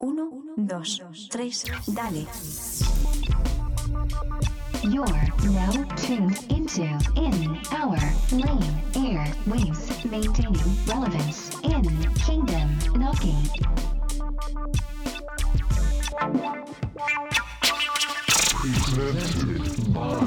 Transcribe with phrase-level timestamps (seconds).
[0.00, 1.00] Uno, dos,
[1.30, 2.26] tres, dale.
[4.82, 5.06] You're
[5.52, 6.82] now tuned into
[7.16, 7.96] In Our
[8.32, 11.82] Lane Airwaves, maintaining relevance in
[12.14, 13.48] Kingdom Knocking.
[18.94, 20.24] Presented by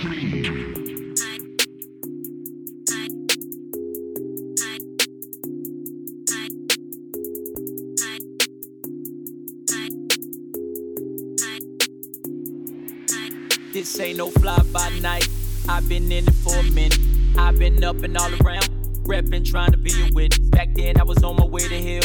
[0.00, 0.87] DP.
[13.98, 15.26] This ain't no fly by night.
[15.68, 17.00] I've been in it for a minute.
[17.36, 18.68] I've been up and all around,
[19.02, 20.38] reppin', trying to be a witness.
[20.50, 22.04] Back then, I was on my way to hell.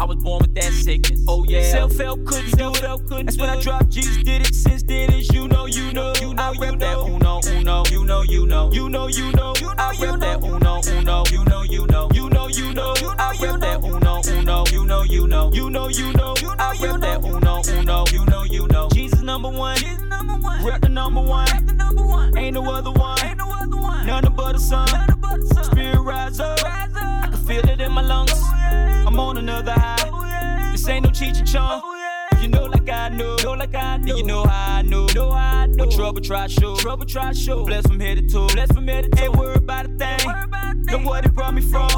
[0.00, 1.24] I was born with that sickness.
[1.28, 1.62] Oh yeah.
[1.70, 2.80] Self help couldn't do it.
[3.06, 4.52] Couldn't That's when I dropped Jesus did it.
[4.52, 6.14] Since then it's you know you know.
[6.20, 7.84] You know I rep that uno uno.
[7.88, 8.72] You know you know.
[8.72, 9.54] You know you know.
[9.78, 11.24] I rep that uno uno.
[11.30, 12.08] You know you know.
[12.12, 12.94] You know you know.
[13.20, 14.64] I rep that uno uno.
[14.72, 15.50] You know you know.
[15.52, 16.34] You know you know.
[16.58, 18.04] I rep that uno uno.
[18.10, 18.88] You know you know.
[19.20, 19.76] Jesus number one.
[19.76, 20.64] Jesus number one.
[20.64, 21.46] Rep the number one.
[21.52, 22.38] Rep the number one.
[22.38, 23.18] Ain't no other one.
[23.22, 24.06] Ain't no other one.
[24.06, 24.86] None but the sun.
[24.86, 25.64] None but the sun.
[25.64, 26.62] Spirit rise up.
[26.62, 27.24] Rise up.
[27.24, 28.32] I can feel it in my lungs.
[28.34, 29.96] Oh, I'm on another high.
[30.06, 31.82] Oh, this ain't no Cheech and Chong.
[31.84, 34.82] Oh, if you know like I know, know like I know, you know how I
[34.82, 35.84] know, know how I know.
[35.84, 37.66] When trouble try show, trouble try show.
[37.66, 39.24] Bless from head to toe, bless from head to toe.
[39.24, 40.49] Ain't worried about a thing.
[40.86, 41.88] Know what it brought me from.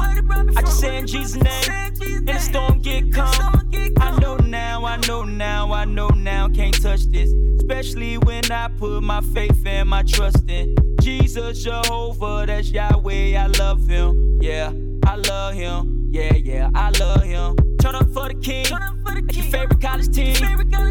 [0.55, 1.63] I just say in Jesus' name.
[1.71, 3.61] And the storm get calm.
[3.99, 6.49] I know now, I know now, I know now.
[6.49, 12.45] Can't touch this, especially when I put my faith and my trust in Jesus Jehovah.
[12.47, 13.35] That's Yahweh.
[13.37, 14.39] I love Him.
[14.41, 14.71] Yeah,
[15.05, 16.09] I love Him.
[16.11, 17.55] Yeah, yeah, I love Him.
[17.79, 18.67] Turn up for the king.
[19.05, 20.35] Like your favorite college team.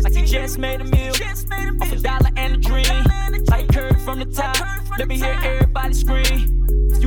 [0.03, 1.13] Like you just made a meal.
[1.81, 2.85] Off a dollar and a dream.
[3.49, 4.57] Like Curry from the top.
[4.99, 6.52] Let me hear everybody scream.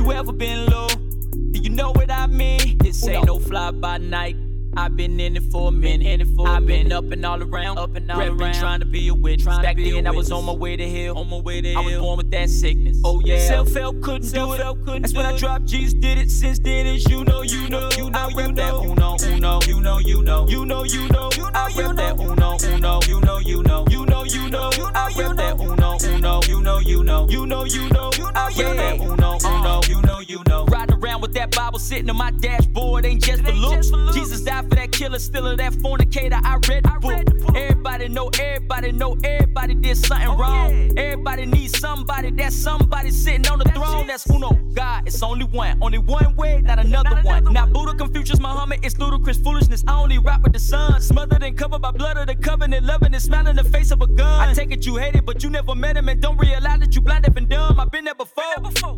[0.06, 2.78] You ever been low, do you know what I mean?
[2.78, 4.36] This ain't no fly by night.
[4.76, 6.06] I've been in it for a minute.
[6.06, 8.78] In it for I've been up and all around, up and all Reppin', around, trying
[8.78, 9.58] to be a witness.
[9.58, 11.82] Back then, I was on my way to hell, on my way to hell.
[11.82, 13.00] I was born with that sickness.
[13.04, 14.60] Oh yeah, self help couldn't do it.
[14.84, 16.30] Couldn't That's when I dropped Jesus did it.
[16.30, 19.80] Since then, it's you know, you know, you know, I rep that uno, uno, you
[19.80, 23.60] know, you know, you know, you know, I rep that uno, uno, you know, you
[23.60, 27.44] know, you know, you know, I rep that uno, uno, you know, you know, you
[27.44, 29.55] know, you know, I rep that uno, uno,
[30.36, 30.64] you know.
[30.66, 33.90] Riding around with that Bible sitting on my dashboard ain't just for looks.
[34.14, 36.40] Jesus died for that killer, still of that fornicator.
[36.42, 37.56] I read the book.
[37.56, 40.98] Everybody know, everybody know, everybody did something wrong.
[40.98, 42.30] Everybody needs somebody.
[42.30, 44.06] That's somebody sitting on the throne.
[44.06, 44.52] That's uno.
[44.74, 45.78] God, it's only one.
[45.80, 47.44] Only one way, not another one.
[47.52, 48.80] Not Buddha, Confucius, Muhammad.
[48.82, 49.82] It's ludicrous foolishness.
[49.86, 51.00] I only rap with the sun.
[51.00, 52.84] Smothered and covered by blood of the covenant.
[52.84, 54.48] Loving and smiling in the face of a gun.
[54.48, 56.94] I take it you hate it, but you never met him and don't realize that
[56.94, 57.80] you blind, deaf, and dumb.
[57.80, 58.44] I've been there before.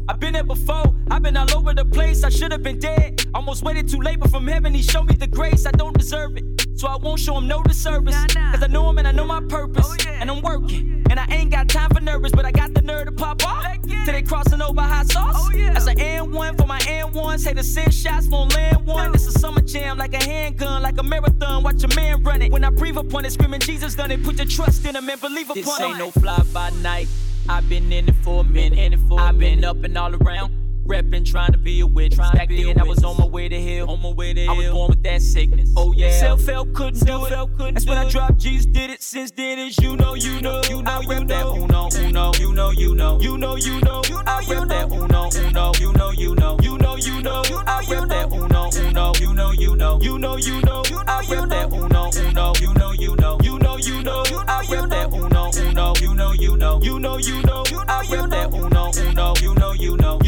[0.09, 0.95] I've been there before.
[1.11, 2.25] I've been all over the place.
[2.25, 3.25] I should have been dead.
[3.35, 5.67] Almost waited too late, but from heaven he showed me the grace.
[5.67, 6.45] I don't deserve it.
[6.79, 8.17] So I won't show him no disservice.
[8.35, 9.97] Cause I know him and I know my purpose.
[10.07, 11.05] And I'm working.
[11.11, 13.65] And I ain't got time for nervous, but I got the nerve to pop off.
[13.83, 15.49] Till they crossing over hot sauce.
[15.53, 17.41] That's an N1 for my N1s.
[17.41, 19.11] Say the send shots won't land one.
[19.13, 21.63] This a summer jam like a handgun, like a marathon.
[21.63, 22.53] Watch a man run it.
[22.53, 24.23] When I breathe upon it, screaming Jesus done it.
[24.23, 25.65] Put your trust in him and believe upon it.
[25.65, 27.09] This ain't no fly by night.
[27.49, 29.01] I've been in it for a minute.
[29.09, 30.68] For I've been up and all around.
[30.89, 32.19] Reppin', trying to be a witness.
[32.33, 33.91] Back then, I was on my way to hell.
[33.91, 34.55] On my way to hell.
[34.55, 35.71] I was born with that sickness.
[35.77, 36.19] Oh yeah.
[36.19, 37.29] Self help couldn't do it.
[37.57, 39.03] Couldn't That's when I dropped Jesus did it.
[39.03, 40.63] Since then, it's you know, you know.
[40.69, 42.33] You know, I rep that uno, uno.
[42.39, 43.21] You know, you know.
[43.21, 44.03] You know, you know.
[44.27, 45.73] I rep that uno, uno.
[45.79, 46.57] You know, you know.
[46.63, 47.43] You know, you know.
[47.67, 49.13] I rep that uno, uno.
[49.21, 49.99] You know, you know.
[50.01, 50.83] You know, you know.
[51.07, 52.53] I rep that uno, uno.
[52.61, 53.39] You know, you know.
[53.43, 54.25] You know, you know.
[54.49, 55.95] I rep that uno, uno.
[56.01, 56.81] You know, you know.
[56.83, 57.65] You know, you know.
[57.87, 59.35] I rep that uno, uno.
[59.43, 60.19] You know, you know.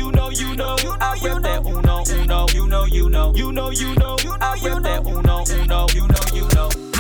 [1.23, 2.47] Rep that uno, uno.
[2.53, 3.33] You know, you know.
[3.35, 4.17] You know, you know.
[4.41, 5.87] I rep that uno, uno.
[5.95, 7.00] You know, you know.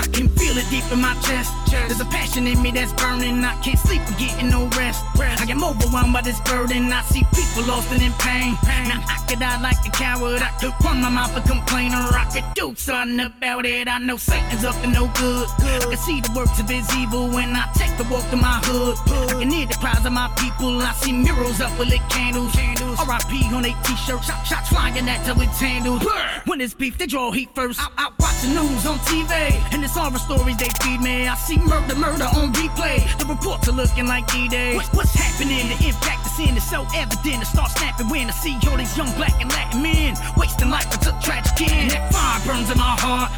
[0.61, 1.55] It deep in my chest.
[1.71, 3.43] There's a passion in me that's burning.
[3.43, 5.03] I can't sleep or getting no rest.
[5.19, 6.93] I get overwhelmed by this burden.
[6.93, 8.59] I see people lost and in pain.
[8.85, 10.43] Now I could die like a coward.
[10.43, 11.97] I could run my mouth a complainer.
[11.97, 13.89] I could do something about it.
[13.89, 15.49] I know Satan's up to no good.
[15.61, 18.61] I can see the works of his evil when I take the walk to my
[18.65, 18.99] hood.
[19.31, 20.77] I can hear the cries of my people.
[20.83, 22.55] I see murals up with lit candles.
[23.01, 23.55] R.I.P.
[23.55, 24.27] on they t-shirts.
[24.27, 26.05] Shot, shots flying at till it's handled.
[26.45, 27.81] When it's beef, they draw heat first.
[27.81, 29.33] I, I watch the news on TV.
[29.73, 30.19] And it's horror
[30.51, 31.29] stories they feed me.
[31.29, 33.07] I see murder, murder on replay.
[33.19, 34.77] The reports are looking like D-Day.
[34.77, 35.69] What, what's happening?
[35.69, 37.41] The impact the sin is so evident.
[37.41, 40.89] I start snapping when I see all these young black and Latin men wasting life
[40.91, 41.91] with a tragic end.
[41.91, 43.33] That fire burns in my heart.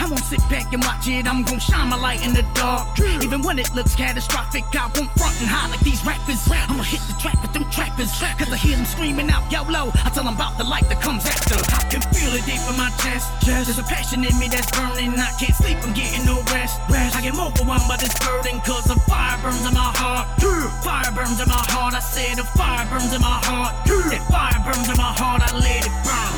[0.00, 1.26] I won't sit back and watch it.
[1.26, 2.98] I'm gonna shine my light in the dark.
[3.22, 6.48] Even when it looks catastrophic, I won't front and hide like these rappers.
[6.50, 8.12] I'ma hit the track with them trappers.
[8.38, 9.92] Cause I hear them screaming out YOLO.
[10.04, 11.56] I tell them about the light that comes after.
[11.56, 13.30] I can feel it deep in my chest.
[13.44, 15.18] There's a passion in me that's burning.
[15.18, 16.80] I can't sleep, I'm getting no rest.
[16.90, 18.60] I get overwhelmed by this burden.
[18.60, 20.28] Cause the fire burns in my heart.
[20.82, 21.94] Fire burns in my heart.
[21.94, 23.74] I say the fire burns in my heart.
[23.86, 25.42] That fire burns in my heart.
[25.42, 26.32] I let it burn.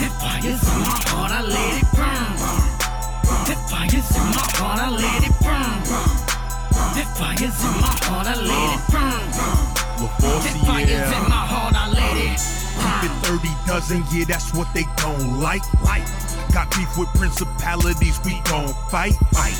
[0.00, 1.32] That fire's in my heart.
[1.32, 2.36] I let it burn.
[3.46, 4.78] That fire's in my heart.
[4.80, 5.41] I let it burn.
[6.94, 8.26] That fire's in my heart.
[8.26, 9.24] I let it burn.
[10.44, 11.74] That fire's in my heart.
[11.74, 15.62] I let it Keep it 30 dozen, yeah, that's what they don't like.
[15.82, 16.04] Like,
[16.52, 19.14] got beef with principalities, we gon' fight.
[19.32, 19.56] Fight.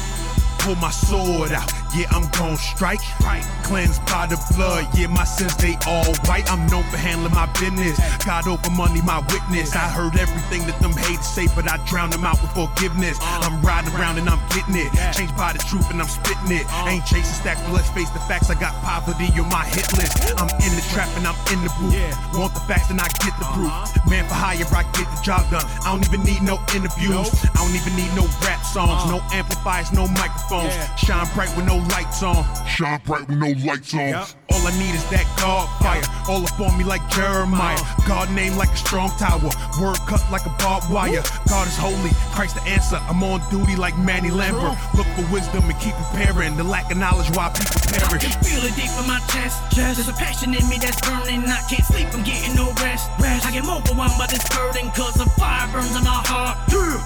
[0.58, 3.00] Pull my sword out, yeah, I'm gon' strike.
[3.20, 3.44] Right.
[3.64, 6.50] Cleansed by the blood, yeah, my sins they all white.
[6.50, 7.98] I'm known for handling my business.
[8.24, 9.74] God over money, my witness.
[9.76, 13.18] I heard everything that them haters say, but I drown them out with forgiveness.
[13.22, 14.90] I'm riding around and I'm getting it.
[15.12, 16.66] Changed by the truth and I'm spitting it.
[16.88, 18.50] Ain't chasing stacks, but let's face the facts.
[18.50, 20.16] I got poverty on my hit list.
[20.40, 21.96] I'm in the trap and I'm in the booth.
[22.36, 23.72] Want the facts and I get the proof.
[24.08, 25.64] Man for hire, I get the job done.
[25.84, 27.28] I don't even need no interviews.
[27.52, 30.72] I don't even need no rap songs, no amplifiers, no microphones.
[30.96, 32.44] Shine bright with no lights on.
[32.66, 34.24] Shine bright with no lights on.
[34.52, 36.04] All I need is that God fire.
[36.28, 37.80] All up on me like Jeremiah.
[38.06, 39.50] God name like a strong tower.
[39.80, 41.22] Word cut like a barbed wire.
[41.48, 42.12] God is holy.
[42.36, 43.00] Christ the answer.
[43.08, 44.76] I'm on duty like Manny Lambert.
[44.94, 46.56] Look for wisdom and keep preparing.
[46.56, 48.22] The lack of knowledge why people I perish.
[48.22, 49.58] can feel it deep in my chest.
[49.74, 51.44] There's a passion in me that's burning.
[51.48, 53.10] I can't sleep, I'm getting no rest.
[53.20, 53.46] rest.
[53.46, 56.58] I get overwhelmed by this burden, cause the fire burns in my heart.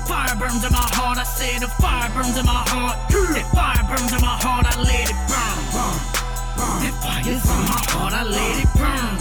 [0.07, 1.19] Fire burns in my heart.
[1.19, 2.97] I say the fire burns in my heart.
[3.11, 4.67] That fire burns in my heart.
[4.67, 6.26] I let it burn.
[6.57, 8.13] That fire's in my heart.
[8.13, 9.19] I let it burn.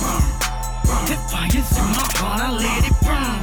[1.29, 2.41] Fire's in my heart.
[2.41, 3.39] I let it burn.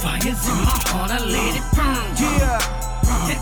[0.00, 1.10] Fire's in my heart.
[1.10, 2.06] I let it burn.
[2.18, 2.97] Yeah.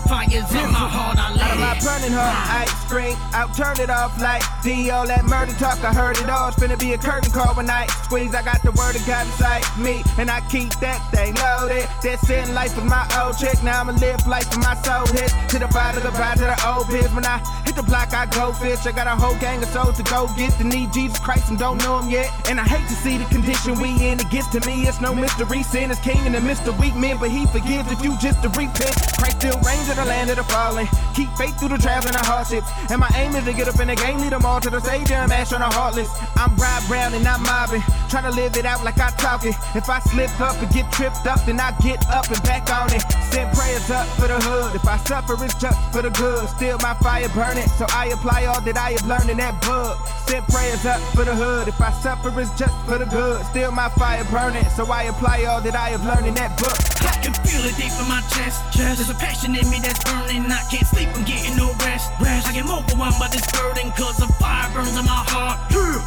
[0.07, 1.17] Fire's in my heart.
[1.17, 3.15] I Out of my burning heart, ice cream.
[3.31, 4.89] I'll turn it off like D.
[4.91, 6.49] All that murder talk, I heard it all.
[6.49, 8.35] It's finna be a curtain call when I squeeze.
[8.35, 11.87] I got the word of God inside me, and I keep that thing loaded.
[12.03, 13.61] That sin life with my old chick.
[13.63, 15.33] Now I'ma live life with my soul hits.
[15.53, 17.07] To the bottom, of the bottom, to the old biz.
[17.13, 18.85] When I hit the block, I go fish.
[18.85, 21.57] I got a whole gang of souls to go get to need Jesus Christ and
[21.57, 22.27] don't know him yet.
[22.49, 24.19] And I hate to see the condition we in.
[24.19, 25.63] It gets to me, it's no mystery.
[25.63, 26.77] Sin is king and the Mr.
[26.79, 28.95] Weak men, but he forgives if you just to repent.
[29.19, 30.87] Christ still reigns in the land of the fallen.
[31.13, 32.69] Keep faith through the trials and the hardships.
[32.89, 34.81] And my aim is to get up in the game, lead them all to the
[34.81, 36.09] stage and mash on the heartless.
[36.35, 39.55] I'm Rob Brown and I'm mobbing, trying to live it out like I talk it.
[39.75, 42.93] If I slip up and get tripped up, then I get up and back on
[42.93, 43.01] it.
[43.33, 44.75] Send prayers up for the hood.
[44.75, 46.47] If I suffer, it's just for the good.
[46.49, 49.97] Still my fire burning, so I apply all that I have learned in that book.
[50.27, 51.67] Send prayers up for the hood.
[51.67, 53.45] If I suffer, it's just for the good.
[53.47, 56.77] Still my fire burning, so I apply all that I have learned in that book.
[57.03, 58.63] I can feel it deep in my chest.
[58.77, 60.45] There's a passion in me that's burning.
[60.51, 62.11] I can't sleep, I'm getting no rest.
[62.21, 65.57] I get overwhelmed by this burden, cause the fire burns in my heart.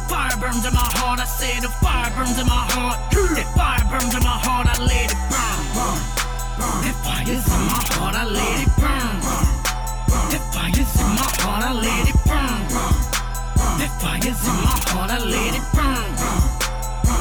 [0.07, 1.19] Fire burns in my heart.
[1.19, 2.97] I say the fire burns in my heart.
[3.11, 4.67] That fire burns in my heart.
[4.67, 5.59] I let it burn.
[6.83, 8.15] That fire's in my heart.
[8.15, 9.15] I let it burn.
[10.31, 11.63] That fire's in my heart.
[11.63, 12.59] I let it burn.
[13.79, 15.11] That fire's in my heart.
[15.11, 16.60] I let it burn.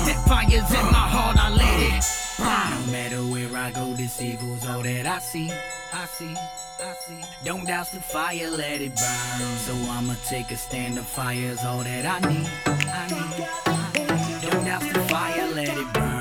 [0.07, 1.37] That fire's in my heart.
[1.39, 2.05] I let it
[2.39, 2.87] burn.
[2.87, 5.51] No matter where I go, this evil's all that I see.
[5.93, 6.35] I see.
[6.83, 7.23] I see.
[7.45, 9.57] Don't douse the fire, let it burn.
[9.59, 10.97] So I'ma take a stand.
[10.97, 12.49] The fire's all that I need.
[12.67, 14.51] I need.
[14.51, 16.20] Don't douse the fire, let it burn.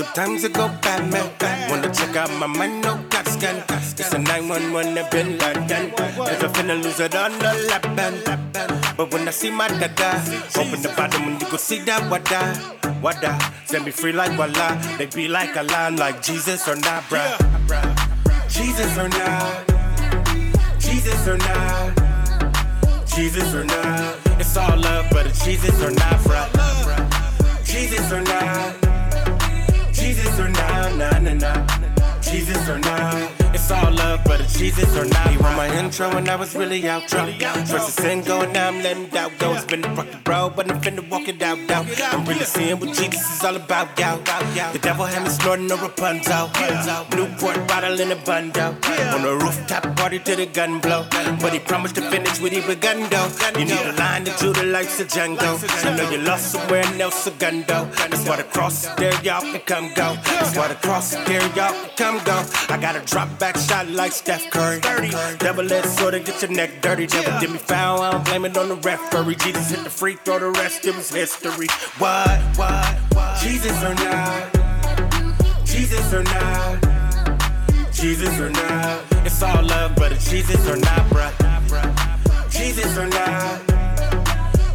[0.00, 1.68] Sometimes I go bad, man.
[1.68, 3.62] Wanna check out my mind, no cat scan.
[3.68, 5.92] It's a 911 in Bin Laden.
[6.16, 8.24] Never finna lose it on the lap band.
[8.96, 10.16] But when I see my dada,
[10.56, 12.40] open the bottom and you go see that wada.
[13.02, 14.74] Wada, set me free like voila.
[14.96, 17.36] They be like a line like Jesus or not, bruh.
[18.48, 19.68] Jesus or not.
[20.78, 21.92] Jesus or not.
[23.04, 24.16] Jesus or not.
[24.40, 27.66] It's all love, but it's Jesus or not, bruh.
[27.66, 28.89] Jesus or not.
[34.60, 35.30] Jesus or not.
[35.30, 37.24] He want my intro when I was really outro.
[37.66, 39.54] First a sin going, now I'm letting doubt go.
[39.54, 41.86] It's been a rocky road, but I'm finna walk it out, out.
[42.12, 44.22] I'm really seeing what Jesus is all about, out.
[44.74, 46.50] The devil had me snorting a Rapunzel.
[47.16, 48.76] Newport bottle in a bundle.
[49.14, 51.06] On a rooftop party till the gun blow.
[51.40, 53.30] But he promised to finish what he begun though.
[53.58, 55.56] You need a line to do the lights of Django.
[55.86, 57.86] I know you lost somewhere else a gun though.
[57.96, 60.16] That's why the cross there, y'all can come go.
[60.36, 62.44] That's why the cross there, y'all can come go.
[62.68, 64.80] I got a drop back shot like Steph Curry.
[65.38, 67.06] Double edged sword and get your neck dirty.
[67.06, 69.36] Devil did me foul, I don't blame it on the referee.
[69.36, 71.68] Jesus hit the free throw, the rest it was history.
[71.98, 73.40] What, what, what?
[73.40, 74.52] Jesus or not?
[75.64, 76.82] Jesus or not?
[77.92, 79.02] Jesus or not?
[79.26, 81.30] It's all love, but it's Jesus or not, bruh.
[82.50, 83.60] Jesus or not?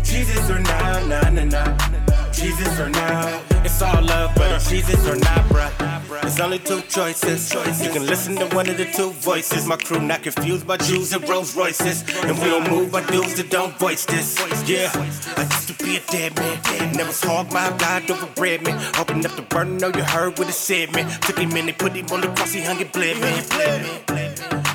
[0.03, 1.08] Jesus or not?
[1.08, 2.14] Nah, nah, nah.
[2.45, 3.41] Jesus or not?
[3.65, 6.21] It's all love, but it's Jesus or not, bruh.
[6.21, 7.51] There's only two choices.
[7.81, 9.65] You can listen to one of the two voices.
[9.65, 12.03] My crew not confused by Jews and Rolls Royces.
[12.23, 14.37] And we don't move by dudes that don't voice this.
[14.69, 14.91] Yeah,
[15.37, 16.95] I used to be a dead man.
[16.95, 18.77] Never hog my God over bread man.
[18.99, 21.09] Open up the burden, know you heard what it said, man.
[21.21, 24.25] Took him in, they put him on the cross, he hung it, bled, man.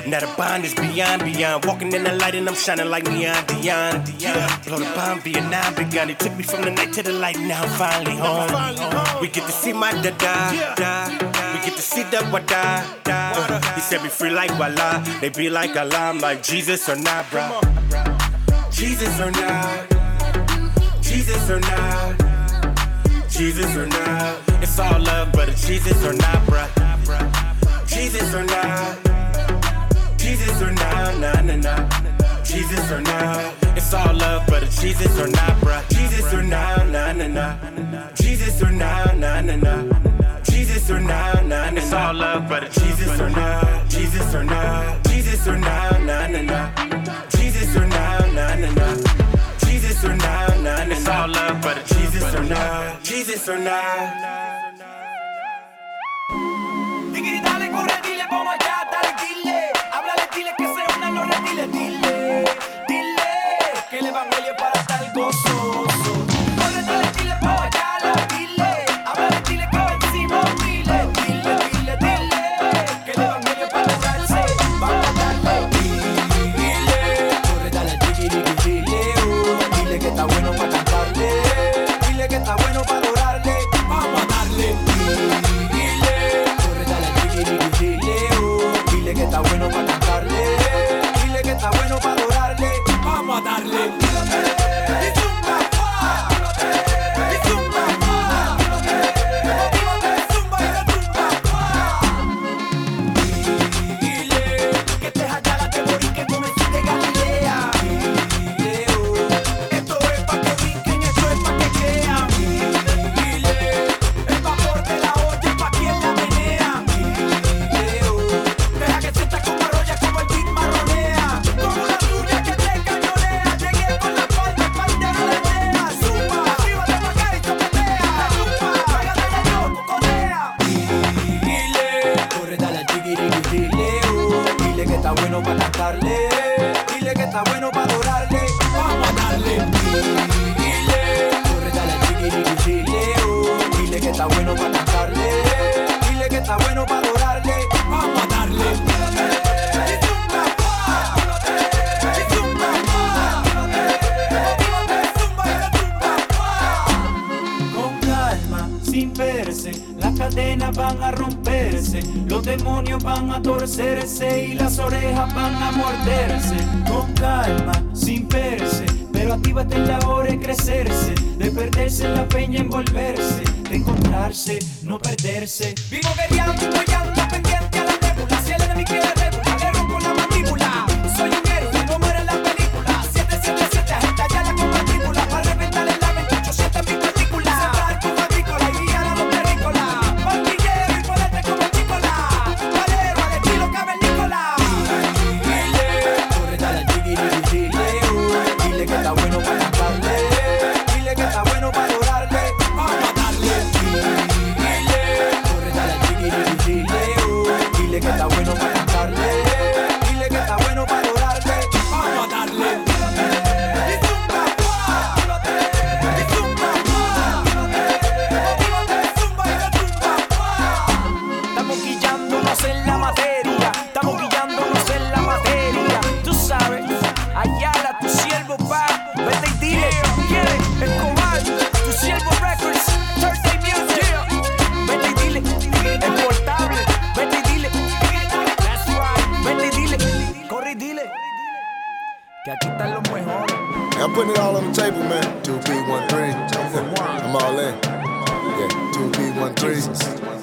[0.07, 1.65] Now the bond is beyond, beyond.
[1.65, 4.03] Walking in the light and I'm shining like neon, Dion.
[4.65, 6.09] Blow the bomb, Vietnam begun.
[6.09, 9.21] He took me from the night to the light, now I'm finally home.
[9.21, 11.07] We get to see my da da da.
[11.53, 12.83] We get to see the wa da.
[13.75, 15.03] He said be free like Wallah.
[15.21, 17.61] They be like Allah, I'm like Jesus or not, bro.
[18.71, 19.87] Jesus or not.
[21.01, 22.17] Jesus or not.
[23.29, 24.39] Jesus or not.
[24.61, 27.87] It's all love, but it's Jesus or not, bruh.
[27.87, 29.10] Jesus or not.
[34.81, 35.87] Jesus or not, bruh.
[35.89, 38.09] Jesus or not, nah, nah, nah.
[38.15, 40.41] Jesus or not, nah, nah, nah.
[40.43, 43.87] Jesus or not, nah, nah, It's all love, but it's Jesus or not.
[43.89, 45.03] Jesus or not.
[45.05, 46.71] Jesus or not, nah, nah, nah.
[47.29, 48.95] Jesus or not, nah, nah, nah.
[49.59, 53.03] Jesus or not, nah, nah, It's all love, but it's Jesus or not.
[53.03, 54.73] Jesus or not.
[57.13, 59.59] Digiri, dale, corre, dile, vamos allá, dale, dile.
[59.93, 62.45] Háblale, dile que se unan los reptiles, dile.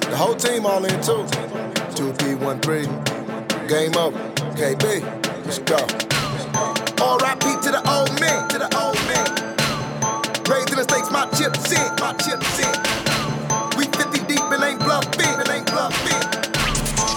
[0.09, 1.21] The whole team all in too.
[1.93, 2.89] 2P13.
[3.69, 4.13] Game up.
[4.57, 5.05] KB.
[5.45, 5.77] Let's go.
[6.97, 7.45] All right, R.I.P.
[7.63, 8.49] to the old man.
[8.49, 9.29] To the old man.
[10.49, 11.85] Raising the stakes, my chips in.
[12.01, 12.73] My chips in.
[13.77, 15.29] We 50 deep and ain't bluffing.
[15.29, 16.25] And ain't bluffing.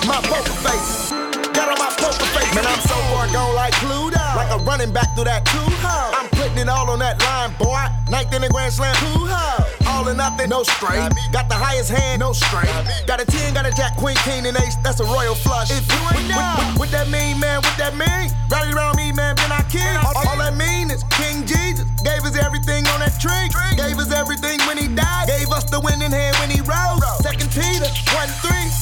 [0.04, 1.16] My poker face.
[1.56, 2.54] Got on my poker face.
[2.54, 4.20] Man, I'm so far gone like Pluto.
[4.36, 7.88] Like a running back through that two I'm putting it all on that line, boy.
[8.12, 8.94] Ninth in the Grand Slam.
[9.00, 10.98] Two All or nothing, no straight.
[11.30, 12.66] Got the highest hand, no straight.
[13.06, 14.74] Got a 10, got a jack, queen, king, and ace.
[14.82, 15.70] That's a royal flush.
[15.70, 16.74] If you ain't know.
[16.74, 17.62] What, that mean, man?
[17.62, 18.34] What that mean?
[18.50, 19.86] Rally around me, man, been our king.
[20.02, 23.46] All, all that mean is King Jesus gave us everything on that tree.
[23.78, 25.30] Gave us everything when he died.
[25.30, 26.98] Gave us the winning hand when he rose.
[27.22, 28.81] Second Peter, 1 3.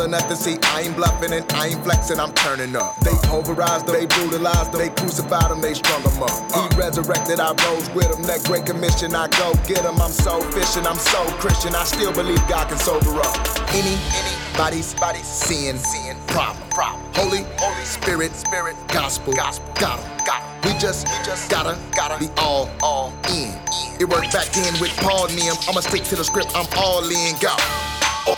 [0.00, 2.96] Or nothing, see, I ain't bluffing and I ain't flexing, I'm turning up.
[3.00, 6.32] They overrized them, they brutalized them, they crucified them, they strung them up.
[6.56, 8.22] He resurrected, I rose with him.
[8.22, 10.00] That great commission, I go get him.
[10.00, 13.36] I'm so fishing, I'm so Christian, I still believe God can sober up.
[13.76, 17.04] Any, anybody's, body's sin, sin, problem, problem.
[17.12, 20.72] Holy, Holy Spirit, Spirit, gospel, gospel, got 'em, got 'em.
[20.72, 23.52] We just, we just gotta, gotta be all, all in.
[24.00, 25.56] It worked back then with Paul them.
[25.68, 27.54] I'ma stick to the script, I'm all in, go.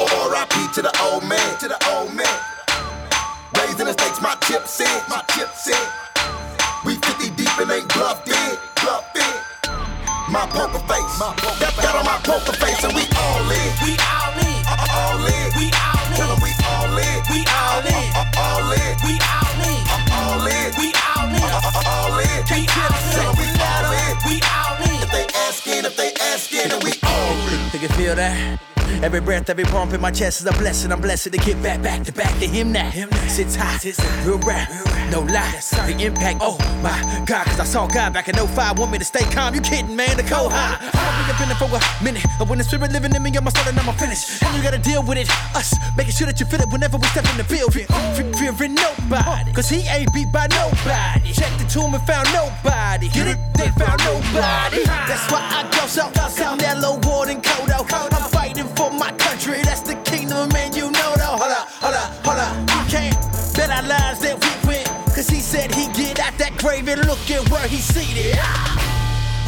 [0.01, 0.73] R.I.P.
[0.75, 2.39] to the old man, to the old man.
[3.59, 5.87] Raising the stakes, my chips in, my chips in.
[6.85, 9.35] We 50 deep and ain't bluffed in, bluffed in.
[10.33, 13.69] My poker face, my poker got, got on my poker face and we all in.
[13.85, 14.61] We all in.
[14.97, 15.47] All in.
[15.61, 16.17] We all in.
[16.17, 17.19] Tell 'em we all in.
[17.29, 18.07] We all in.
[18.41, 18.93] All in.
[19.05, 19.81] We all in.
[20.09, 20.69] All in.
[20.81, 21.53] We all in.
[21.85, 22.41] All in.
[22.49, 23.13] We all in.
[23.13, 24.13] Tell 'em we all in.
[24.25, 25.03] We all in.
[25.05, 27.61] If they asking, if they asking, then we all in.
[27.75, 28.72] You can feel that?
[29.03, 30.93] Every breath, every pump in my chest is a blessing.
[30.93, 32.91] I'm blessed to get back, back to back to him now.
[33.29, 33.79] Sits high,
[34.25, 34.69] real rap,
[35.11, 35.59] no lie.
[35.87, 38.79] The impact, oh my God, cause I saw God back in 05.
[38.79, 40.17] Want me to stay calm, you kidding, man?
[40.17, 40.79] The cold high.
[40.81, 41.69] I've been up in it for
[42.01, 42.25] a minute.
[42.39, 44.41] But when the spirit living in me, I'm starting, I'm finish.
[44.43, 45.29] And you gotta deal with it.
[45.57, 47.87] Us, making sure that you feel it whenever we step in the building.
[48.15, 51.33] Fe- Fearing nobody, cause he ain't beat by nobody.
[51.33, 53.09] Checked the tomb and found nobody.
[53.09, 53.39] Get it?
[53.55, 54.85] They found nobody.
[54.85, 56.11] That's why I go so,
[56.53, 57.87] Canelo, Ward, and Kodo.
[58.13, 61.37] I'm fighting for my country, that's the kingdom, man, you know though.
[61.41, 62.55] Hold up, hold up, hold up.
[62.71, 63.17] You can't
[63.57, 64.87] bet our lives that we win.
[65.15, 68.39] Cause he said he get out that grave and look at where he's seated.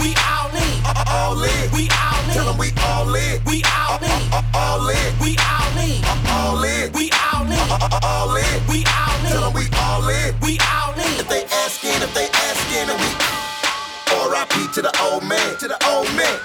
[0.01, 0.75] We all in.
[0.85, 1.65] Uh, uh, all in.
[1.73, 2.35] We all in.
[2.35, 3.41] Tell 'em we all in.
[3.47, 4.23] We all uh, in.
[4.55, 5.11] All in.
[5.23, 6.01] We all in.
[6.29, 6.93] All in.
[6.93, 7.67] We all in.
[8.03, 8.57] All in.
[8.69, 9.31] We all in.
[9.33, 10.35] Tell 'em we all in.
[10.43, 11.13] We all in.
[11.21, 13.11] If they asking, if they asking, and we
[14.13, 14.69] R.I.P.
[14.75, 16.39] to the old man, to the old man.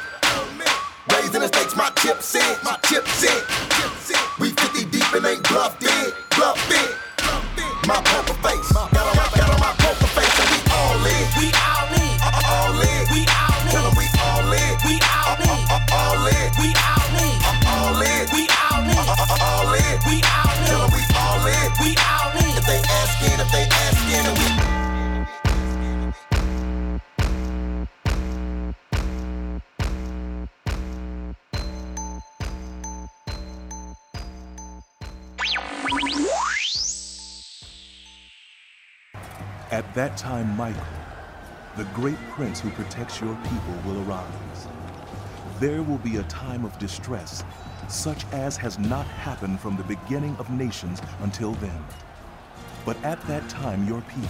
[1.13, 3.41] Raising the stakes, my chips in, my chips in.
[4.39, 6.89] We 50 deep and ain't bluffed in, bluffed in.
[7.87, 8.98] My poker face,
[39.71, 40.81] At that time, Michael,
[41.77, 44.67] the great prince who protects your people, will arise.
[45.59, 47.43] There will be a time of distress,
[47.87, 51.85] such as has not happened from the beginning of nations until then.
[52.83, 54.29] But at that time, your people,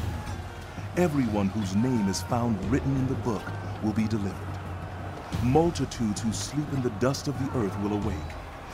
[0.97, 3.43] everyone whose name is found written in the book,
[3.81, 4.59] will be delivered.
[5.41, 8.33] Multitudes who sleep in the dust of the earth will awake,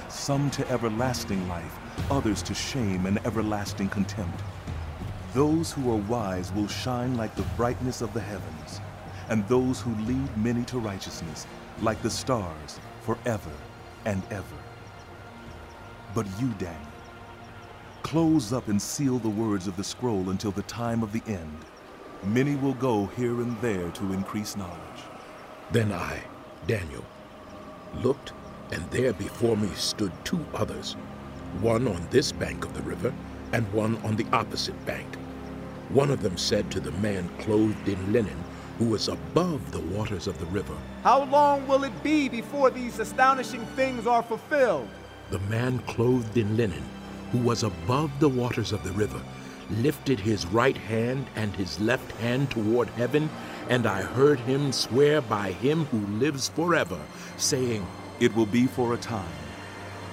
[0.09, 1.77] some to everlasting life,
[2.09, 4.41] others to shame and everlasting contempt.
[5.35, 8.79] Those who are wise will shine like the brightness of the heavens,
[9.27, 11.45] and those who lead many to righteousness
[11.81, 13.51] like the stars forever
[14.05, 14.55] and ever.
[16.13, 16.79] But you, Daniel,
[18.01, 21.65] close up and seal the words of the scroll until the time of the end.
[22.23, 25.01] Many will go here and there to increase knowledge.
[25.73, 26.23] Then I,
[26.65, 27.03] Daniel,
[27.95, 28.31] looked,
[28.71, 30.93] and there before me stood two others,
[31.59, 33.13] one on this bank of the river,
[33.51, 35.14] and one on the opposite bank.
[35.89, 38.43] One of them said to the man clothed in linen,
[38.79, 42.99] who was above the waters of the river, How long will it be before these
[42.99, 44.89] astonishing things are fulfilled?
[45.29, 46.83] The man clothed in linen,
[47.31, 49.21] who was above the waters of the river,
[49.69, 53.29] lifted his right hand and his left hand toward heaven,
[53.69, 56.99] and I heard him swear by him who lives forever,
[57.37, 57.85] saying,
[58.19, 59.37] It will be for a time,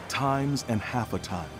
[0.09, 1.51] times and half a time.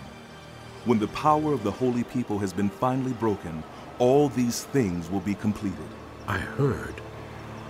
[0.85, 3.63] When the power of the holy people has been finally broken,
[4.03, 5.89] all these things will be completed.
[6.27, 7.01] I heard,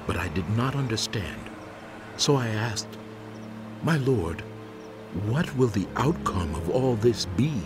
[0.06, 1.50] but I did not understand.
[2.16, 2.96] So I asked,
[3.82, 4.40] My Lord,
[5.26, 7.60] what will the outcome of all this be?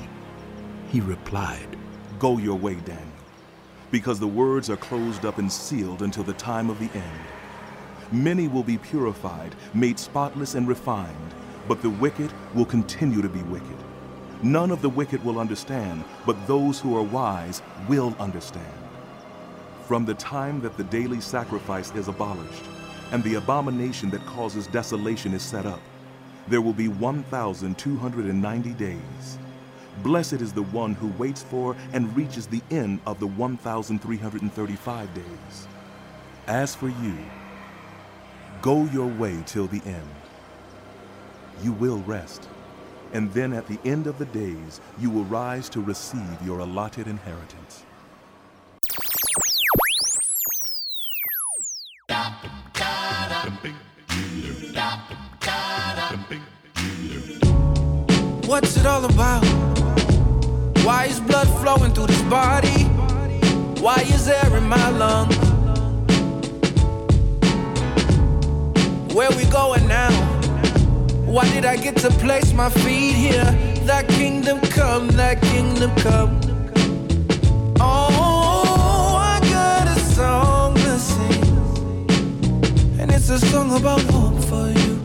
[0.88, 1.76] He replied,
[2.18, 3.06] Go your way, Daniel,
[3.92, 7.20] because the words are closed up and sealed until the time of the end.
[8.10, 11.34] Many will be purified, made spotless and refined,
[11.68, 13.85] but the wicked will continue to be wicked.
[14.42, 18.66] None of the wicked will understand, but those who are wise will understand.
[19.86, 22.64] From the time that the daily sacrifice is abolished
[23.12, 25.80] and the abomination that causes desolation is set up,
[26.48, 29.38] there will be 1,290 days.
[30.02, 35.68] Blessed is the one who waits for and reaches the end of the 1,335 days.
[36.46, 37.16] As for you,
[38.60, 40.10] go your way till the end.
[41.62, 42.48] You will rest,
[43.12, 47.06] and then at the end of the days, you will rise to receive your allotted
[47.06, 47.84] inheritance.
[58.46, 59.44] What's it all about?
[60.84, 62.84] Why is blood flowing through this body?
[63.82, 65.36] Why is air in my lungs?
[69.12, 70.35] Where we going now?
[71.36, 73.44] Why did I get to place my feet here?
[73.84, 76.40] That kingdom come, that kingdom come.
[77.78, 82.08] Oh, I got a song to sing.
[82.98, 84.98] And it's a song about hope for you.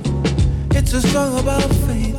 [0.72, 2.16] It's a song about faith.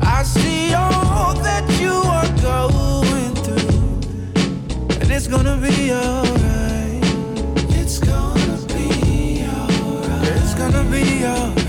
[0.00, 7.04] I see all that you are going through, and it's gonna be alright.
[7.76, 10.28] It's gonna be alright.
[10.38, 11.65] It's gonna be alright.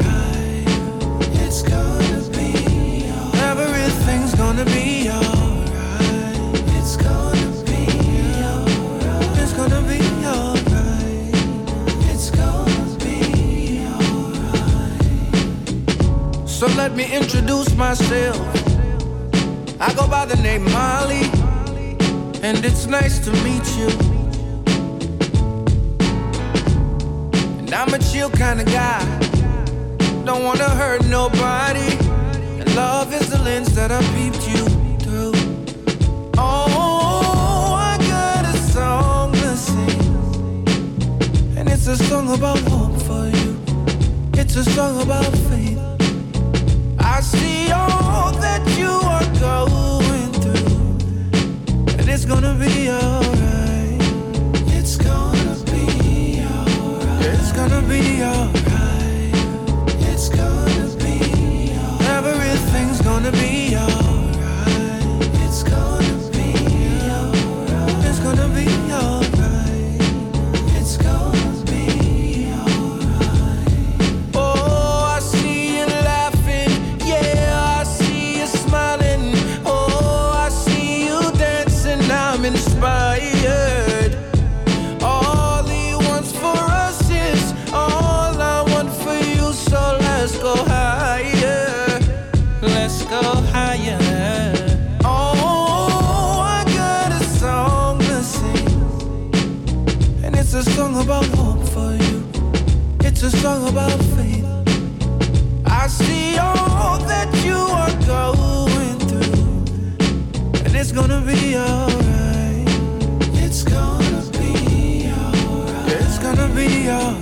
[16.58, 18.39] So let me introduce myself.
[19.80, 21.22] I go by the name Mali,
[22.41, 23.89] and it's nice to meet you.
[27.60, 29.06] And I'm a chill kind of guy,
[30.26, 31.96] don't wanna hurt nobody.
[32.60, 34.37] And love is the lens that I peeped
[41.89, 43.58] it's a song about hope for you.
[44.34, 45.80] It's a song about faith.
[47.00, 54.02] I see all that you are going through, and it's gonna be alright.
[54.76, 57.26] It's gonna be alright.
[57.26, 58.67] It's gonna be alright.
[116.88, 117.17] Gonna be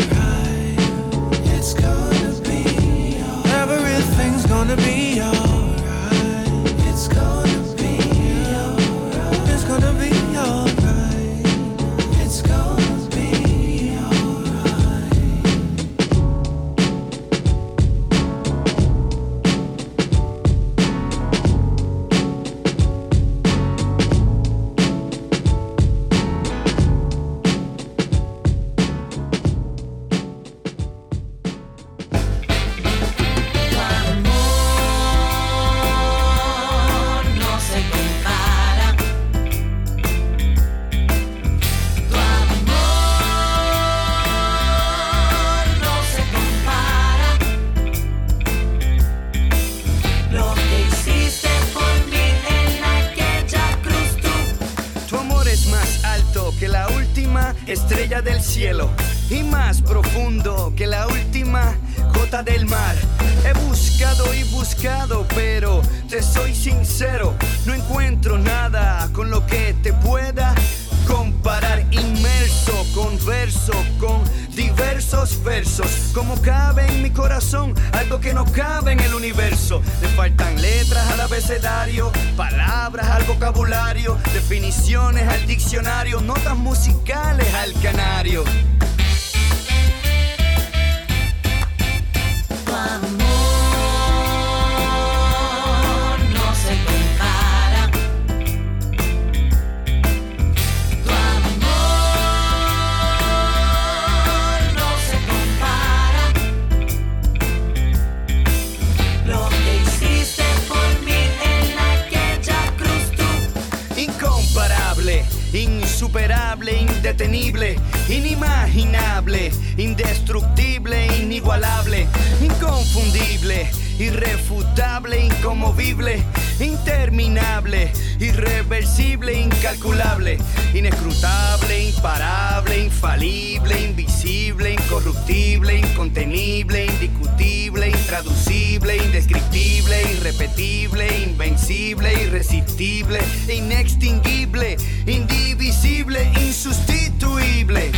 [141.70, 147.92] irresistible, inextinguible, indivisible, insustituible.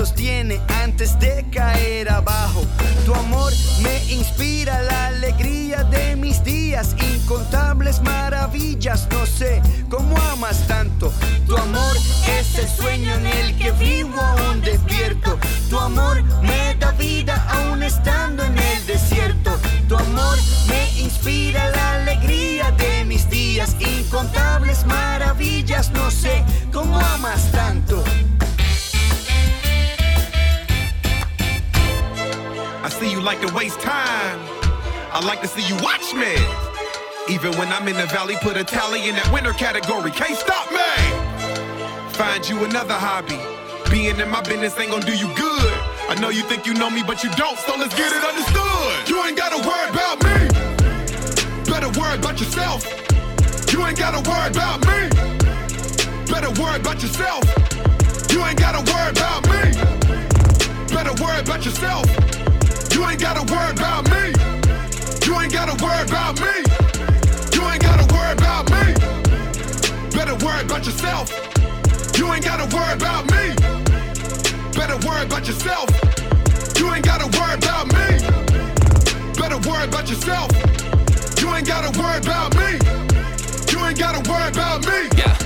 [0.00, 2.62] Sostiene antes de caer abajo.
[3.04, 6.96] Tu amor me inspira la alegría de mis días.
[7.16, 9.60] Incontables maravillas, no sé
[9.90, 11.12] cómo amas tanto.
[11.46, 11.94] Tu amor
[12.38, 15.38] es el sueño en el que vivo aún despierto.
[15.68, 19.50] Tu amor me da vida aún estando en el desierto.
[19.86, 23.76] Tu amor me inspira la alegría de mis días.
[23.78, 28.02] Incontables maravillas, no sé cómo amas tanto.
[33.20, 34.40] You like to waste time.
[35.12, 36.32] I like to see you watch me.
[37.28, 40.10] Even when I'm in the valley, put a tally in that winner category.
[40.10, 40.92] Can't stop me.
[42.16, 43.36] Find you another hobby.
[43.90, 45.72] Being in my business ain't gonna do you good.
[46.08, 49.08] I know you think you know me, but you don't, so let's get it understood.
[49.10, 50.36] You ain't gotta worry about me.
[51.68, 52.88] Better worry about yourself.
[53.68, 55.12] You ain't gotta worry about me.
[56.24, 57.44] Better worry about yourself.
[58.32, 59.76] You ain't gotta worry about me.
[60.88, 62.39] Better worry about yourself.
[62.92, 64.32] You ain't gotta worry about me.
[65.26, 66.54] You ain't gotta worry about me.
[67.54, 68.94] You ain't gotta worry about me.
[70.10, 71.30] Better worry about yourself.
[72.18, 73.54] You ain't gotta worry about me.
[74.74, 75.88] Better worry about yourself.
[76.78, 78.08] You ain't gotta worry about me.
[79.38, 80.50] Better worry about yourself.
[81.40, 82.78] You ain't gotta worry about me.
[83.72, 85.08] You ain't gotta worry about me.
[85.16, 85.36] Yeah.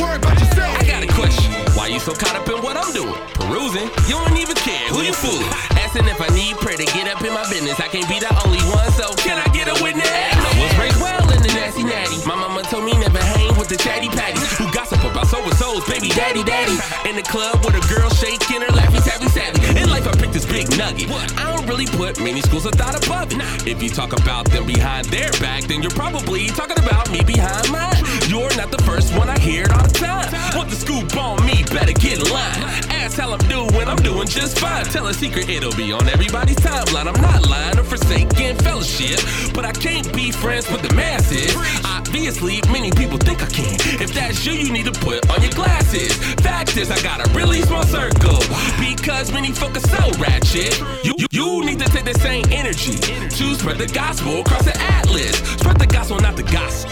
[0.00, 0.78] Worry about yourself.
[0.78, 1.52] I got a question.
[1.74, 3.14] Why you so caught up in what I'm doing?
[3.34, 3.88] Perusing?
[4.08, 4.88] You don't even care.
[4.88, 5.50] Who you fooling?
[5.96, 7.80] Asking if I need prayer to get up in my business.
[7.80, 10.04] I can't be the only one, so can I get a witness?
[10.04, 12.20] I was raised well in the nasty natty.
[12.28, 15.56] My mama told me never hang with the chatty patties who gossip about soul with
[15.56, 16.76] souls, baby daddy daddy.
[17.08, 19.80] In the club with a girl shaking her laffy taffy savvy.
[19.80, 21.08] In life I picked this big nugget.
[21.40, 23.40] I don't really put many schools of thought above it.
[23.66, 27.72] If you talk about them behind their back, then you're probably talking about me behind
[27.72, 28.04] mine.
[28.28, 30.28] You're not the first one I hear it all the time.
[30.52, 31.64] Want the scoop on me?
[31.72, 32.95] Better get in line.
[33.06, 34.84] Ask how I'm doing, I'm doing just fine.
[34.86, 37.06] Tell a secret, it'll be on everybody's timeline.
[37.06, 39.20] I'm not lying or forsaking fellowship,
[39.54, 41.54] but I can't be friends with the masses.
[41.84, 43.74] Obviously, many people think I can.
[44.02, 46.16] If that's you, you need to put on your glasses.
[46.42, 48.40] Fact is, I got a really small circle
[48.80, 50.76] because many folk are so ratchet.
[51.04, 54.76] You, you, you need to take the same energy to spread the gospel across the
[54.82, 55.38] atlas.
[55.60, 56.90] Spread the gospel, not the gospel.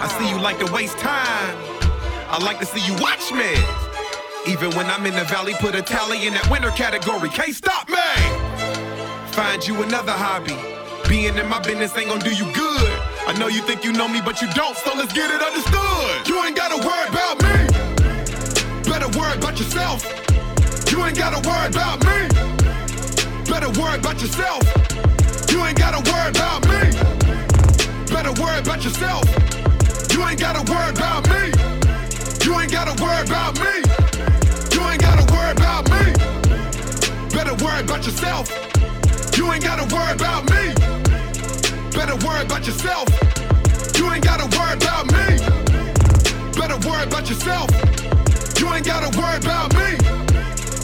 [0.00, 1.56] I see you like to waste time.
[2.30, 3.91] I like to see you watch me.
[4.46, 7.28] Even when I'm in the valley, put a tally in that winner category.
[7.28, 7.96] Can't stop me.
[9.30, 10.58] Find you another hobby.
[11.08, 12.90] Being in my business ain't gonna do you good.
[13.28, 16.26] I know you think you know me, but you don't, so let's get it understood.
[16.26, 17.54] You ain't gotta worry about me.
[18.90, 20.02] Better worry about yourself.
[20.90, 22.26] You ain't gotta worry about me.
[23.46, 24.62] Better worry about yourself.
[25.54, 26.90] You ain't gotta worry about me.
[28.10, 29.22] Better worry about yourself.
[30.10, 31.54] You ain't gotta worry about me.
[32.42, 33.91] You You ain't gotta worry about me.
[37.52, 38.48] Better worry about yourself.
[39.36, 40.72] You ain't gotta worry about me.
[41.92, 43.06] Better worry about yourself.
[43.94, 45.36] You ain't gotta worry about me.
[46.56, 47.68] Better worry about yourself.
[48.58, 50.00] You ain't gotta worry about me.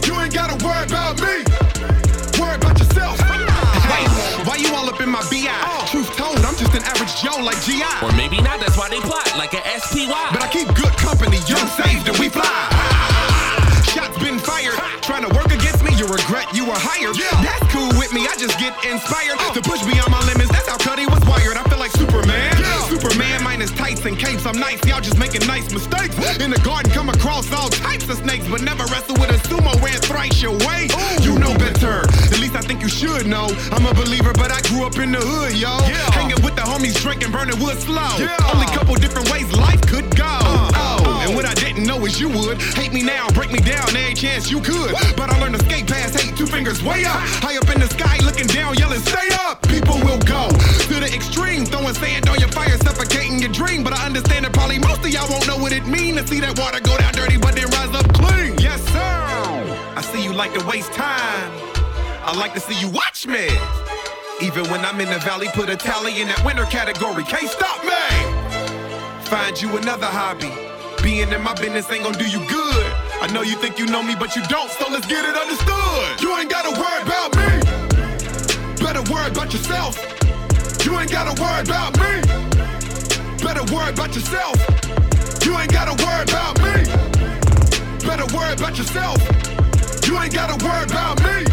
[0.05, 1.41] You ain't gotta worry about me.
[2.37, 3.17] Worry about yourself.
[3.89, 4.09] Wait,
[4.45, 5.49] why you all up in my BI?
[5.87, 8.05] Truth told, I'm just an average Joe like GI.
[8.05, 10.29] Or maybe not, that's why they plot like a SPY.
[10.33, 12.78] But I keep good company, young saved and we fly.
[16.69, 17.17] Were hired.
[17.41, 20.53] That's cool with me, I just get inspired to push beyond my limits.
[20.53, 21.57] That's how Cuddy was wired.
[21.57, 22.53] I feel like Superman.
[22.61, 22.85] Yeah.
[22.93, 24.45] Superman minus tights and capes.
[24.45, 26.13] I'm nice, y'all just making nice mistakes.
[26.45, 29.73] In the garden, come across all types of snakes, but never wrestle with a sumo
[29.81, 30.93] ran thrice your way.
[31.25, 32.05] You know better.
[32.29, 33.49] At least I think you should know.
[33.73, 35.73] I'm a believer, but I grew up in the hood, yo.
[36.13, 38.13] Hanging with the homies, drinking, burning wood slow.
[38.21, 38.37] Yeah.
[38.53, 40.29] Only couple different ways life could go.
[40.29, 40.71] Uh.
[40.77, 40.98] oh,
[41.29, 44.15] and what I didn't know is you would hate me now, break me down, any
[44.15, 44.93] chance you could.
[45.17, 47.89] But I learned to skate past hate, two fingers way up, high up in the
[47.89, 50.49] sky, looking down, yelling, "Stay up!" People will go
[50.89, 53.85] to the extreme, throwing sand on your fire, suffocating your dream.
[53.85, 56.41] But I understand that probably most of y'all won't know what it mean to see
[56.41, 58.57] that water go down dirty, but then rise up clean.
[58.59, 59.93] Yes, sir.
[59.97, 61.53] I see you like to waste time.
[62.25, 63.49] I like to see you watch me.
[64.41, 67.25] Even when I'm in the valley, put a tally in that winner category.
[67.25, 68.05] Can't stop me.
[69.25, 70.68] Find you another hobby.
[71.03, 72.93] Being in my business ain't gonna do you good.
[73.21, 76.21] I know you think you know me, but you don't, so let's get it understood.
[76.21, 77.79] You ain't gotta worry about me.
[78.85, 79.97] Better worry about yourself.
[80.85, 82.23] You ain't gotta worry about me.
[83.43, 84.55] Better worry about yourself.
[85.45, 86.83] You ain't gotta worry about me.
[88.07, 89.19] Better worry about yourself.
[90.07, 91.45] You ain't gotta worry about me.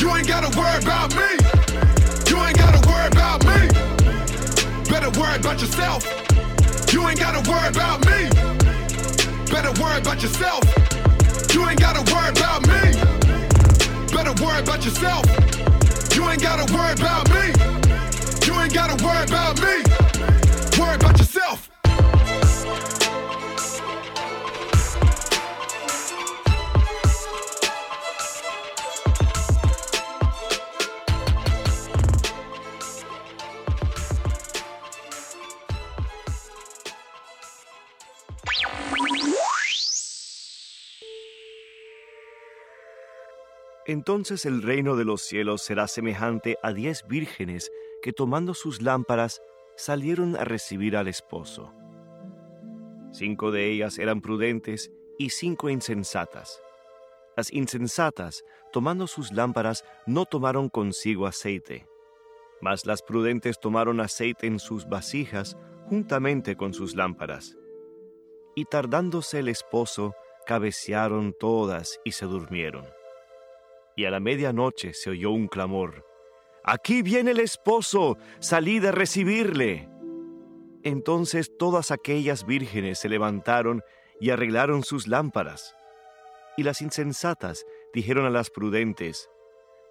[0.00, 1.30] You ain't gotta worry about me.
[2.28, 3.68] You ain't gotta worry about me.
[4.90, 6.04] Better worry about yourself.
[6.92, 8.49] You ain't gotta worry about me.
[9.50, 10.62] Better worry about yourself.
[11.52, 12.82] You ain't gotta worry about me.
[14.14, 15.24] Better worry about yourself.
[16.14, 17.52] You ain't gotta worry about me.
[18.46, 19.82] You ain't gotta worry about me.
[20.78, 21.69] Worry about yourself.
[43.90, 47.72] Entonces el reino de los cielos será semejante a diez vírgenes
[48.02, 49.42] que tomando sus lámparas
[49.76, 51.74] salieron a recibir al esposo.
[53.10, 56.62] Cinco de ellas eran prudentes y cinco insensatas.
[57.36, 61.88] Las insensatas, tomando sus lámparas, no tomaron consigo aceite,
[62.60, 65.56] mas las prudentes tomaron aceite en sus vasijas
[65.88, 67.56] juntamente con sus lámparas.
[68.54, 70.14] Y tardándose el esposo,
[70.46, 72.99] cabecearon todas y se durmieron
[74.00, 76.06] y a la medianoche se oyó un clamor.
[76.64, 79.90] Aquí viene el esposo, salid a recibirle.
[80.82, 83.82] Entonces todas aquellas vírgenes se levantaron
[84.18, 85.76] y arreglaron sus lámparas.
[86.56, 89.28] Y las insensatas dijeron a las prudentes,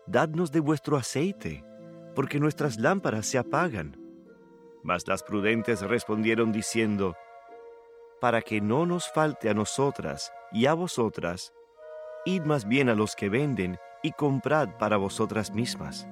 [0.07, 1.63] Dadnos de vuestro aceite,
[2.15, 3.95] porque nuestras lámparas se apagan.
[4.81, 7.15] Mas las prudentes respondieron diciendo,
[8.19, 11.53] Para que no nos falte a nosotras y a vosotras,
[12.25, 16.07] id más bien a los que venden y comprad para vosotras mismas.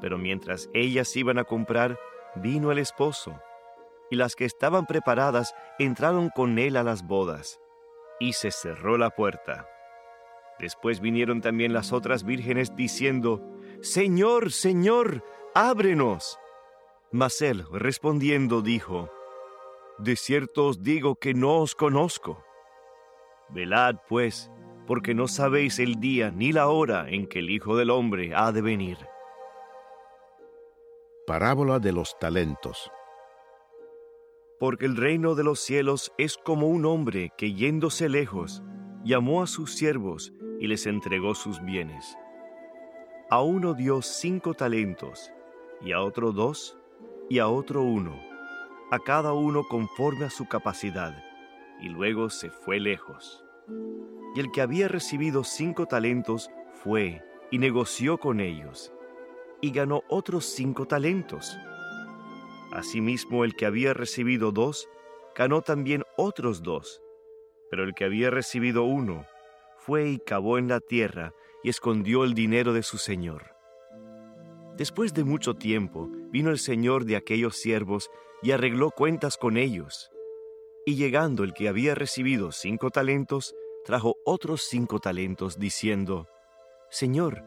[0.00, 1.98] Pero mientras ellas iban a comprar,
[2.36, 3.40] vino el esposo,
[4.10, 7.60] y las que estaban preparadas entraron con él a las bodas,
[8.20, 9.66] y se cerró la puerta.
[10.58, 13.42] Después vinieron también las otras vírgenes diciendo,
[13.80, 15.24] Señor, Señor,
[15.54, 16.38] ábrenos.
[17.10, 19.10] Mas él, respondiendo, dijo,
[19.98, 22.44] De cierto os digo que no os conozco.
[23.48, 24.50] Velad, pues,
[24.86, 28.52] porque no sabéis el día ni la hora en que el Hijo del Hombre ha
[28.52, 28.98] de venir.
[31.26, 32.90] Parábola de los talentos.
[34.58, 38.62] Porque el reino de los cielos es como un hombre que yéndose lejos,
[39.04, 42.16] llamó a sus siervos y les entregó sus bienes.
[43.30, 45.32] A uno dio cinco talentos,
[45.80, 46.78] y a otro dos,
[47.28, 48.14] y a otro uno,
[48.90, 51.16] a cada uno conforme a su capacidad,
[51.80, 53.44] y luego se fue lejos.
[54.34, 58.92] Y el que había recibido cinco talentos fue y negoció con ellos,
[59.60, 61.56] y ganó otros cinco talentos.
[62.72, 64.88] Asimismo, el que había recibido dos,
[65.36, 67.02] ganó también otros dos.
[67.70, 69.26] Pero el que había recibido uno,
[69.78, 73.52] fue y cavó en la tierra y escondió el dinero de su señor.
[74.76, 78.10] Después de mucho tiempo, vino el señor de aquellos siervos
[78.42, 80.10] y arregló cuentas con ellos.
[80.86, 83.54] Y llegando el que había recibido cinco talentos,
[83.84, 86.28] trajo otros cinco talentos, diciendo,
[86.90, 87.44] Señor,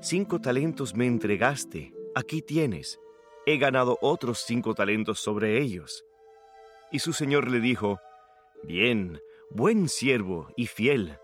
[0.00, 2.98] cinco talentos me entregaste, aquí tienes,
[3.46, 6.04] he ganado otros cinco talentos sobre ellos.
[6.90, 8.00] Y su señor le dijo,
[8.64, 11.18] Bien, buen siervo y fiel.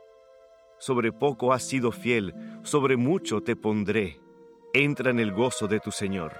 [0.78, 4.20] Sobre poco has sido fiel, sobre mucho te pondré.
[4.72, 6.32] Entra en el gozo de tu señor.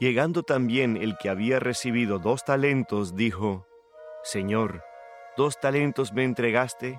[0.00, 3.66] Llegando también el que había recibido dos talentos, dijo,
[4.22, 4.82] Señor,
[5.38, 6.98] dos talentos me entregaste,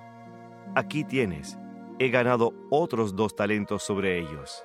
[0.74, 1.58] aquí tienes,
[1.98, 4.64] he ganado otros dos talentos sobre ellos.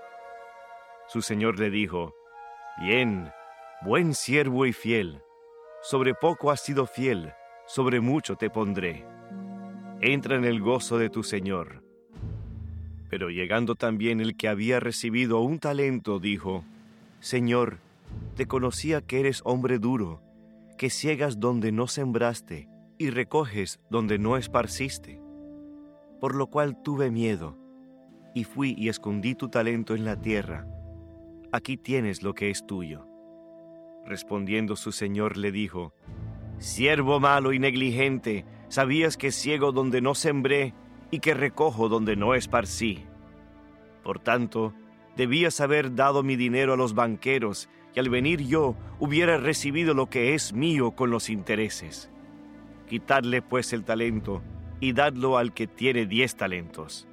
[1.09, 2.15] Su señor le dijo,
[2.79, 3.33] Bien,
[3.81, 5.21] buen siervo y fiel,
[5.81, 7.33] sobre poco has sido fiel,
[7.67, 9.05] sobre mucho te pondré.
[9.99, 11.83] Entra en el gozo de tu señor.
[13.09, 16.63] Pero llegando también el que había recibido un talento, dijo,
[17.19, 17.79] Señor,
[18.37, 20.21] te conocía que eres hombre duro,
[20.77, 25.21] que ciegas donde no sembraste y recoges donde no esparciste.
[26.19, 27.57] Por lo cual tuve miedo,
[28.33, 30.67] y fui y escondí tu talento en la tierra.
[31.51, 33.07] Aquí tienes lo que es tuyo.
[34.05, 35.93] Respondiendo su señor le dijo,
[36.57, 40.73] Siervo malo y negligente, sabías que ciego donde no sembré
[41.11, 43.03] y que recojo donde no esparcí.
[44.03, 44.73] Por tanto,
[45.17, 50.09] debías haber dado mi dinero a los banqueros, y al venir yo hubiera recibido lo
[50.09, 52.11] que es mío con los intereses.
[52.87, 54.41] Quitadle pues el talento
[54.79, 57.07] y dadlo al que tiene diez talentos.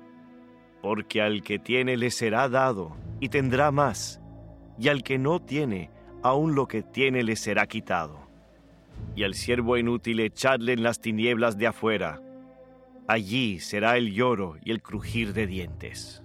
[0.82, 4.20] Porque al que tiene le será dado y tendrá más,
[4.78, 5.90] y al que no tiene,
[6.22, 8.28] aun lo que tiene le será quitado.
[9.14, 12.20] Y al siervo inútil echadle en las tinieblas de afuera.
[13.08, 16.22] Allí será el lloro y el crujir de dientes.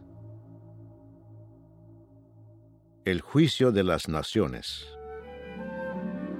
[3.06, 4.86] El juicio de las naciones.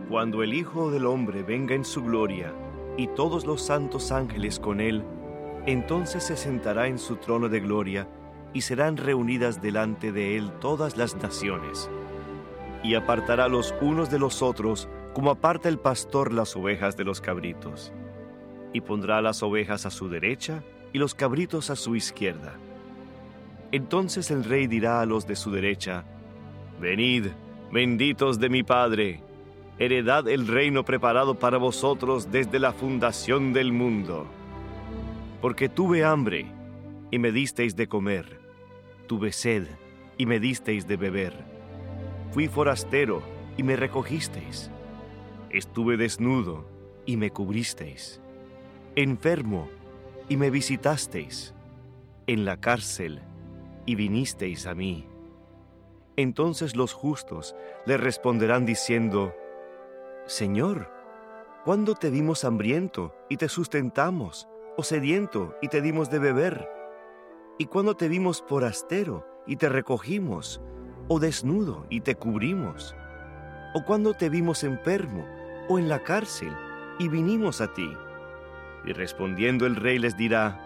[0.10, 2.54] Cuando el Hijo del Hombre venga en su gloria,
[2.98, 5.04] y todos los santos ángeles con él,
[5.66, 8.08] entonces se sentará en su trono de gloria,
[8.54, 11.90] y serán reunidas delante de él todas las naciones.
[12.84, 17.22] Y apartará los unos de los otros, como aparta el pastor las ovejas de los
[17.22, 17.92] cabritos.
[18.74, 22.56] Y pondrá las ovejas a su derecha y los cabritos a su izquierda.
[23.72, 26.06] Entonces el rey dirá a los de su derecha,
[26.80, 27.28] Venid,
[27.72, 29.22] benditos de mi Padre,
[29.80, 34.26] heredad el reino preparado para vosotros desde la fundación del mundo.
[35.42, 36.48] Porque tuve hambre
[37.12, 38.40] y me disteis de comer,
[39.08, 39.68] tuve sed
[40.18, 41.34] y me disteis de beber,
[42.32, 43.22] fui forastero
[43.56, 44.72] y me recogisteis,
[45.50, 46.66] estuve desnudo
[47.06, 48.20] y me cubristeis,
[48.96, 49.70] enfermo
[50.28, 51.54] y me visitasteis,
[52.26, 53.22] en la cárcel
[53.86, 55.08] y vinisteis a mí.
[56.18, 57.56] Entonces los justos
[57.86, 59.34] le responderán diciendo,
[60.28, 60.92] Señor,
[61.64, 66.70] ¿cuándo te vimos hambriento y te sustentamos, o sediento y te dimos de beber?
[67.58, 70.62] ¿Y cuándo te vimos forastero y te recogimos,
[71.08, 72.94] o desnudo y te cubrimos?
[73.74, 75.26] ¿O cuándo te vimos enfermo
[75.70, 76.52] o en la cárcel
[77.00, 77.90] y vinimos a ti?
[78.84, 80.62] Y respondiendo el rey les dirá,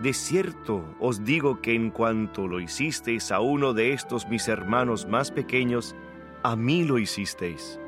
[0.00, 5.06] de cierto os digo que en cuanto lo hicisteis a uno de estos mis hermanos
[5.08, 5.96] más pequeños,
[6.44, 7.80] a mí lo hicisteis.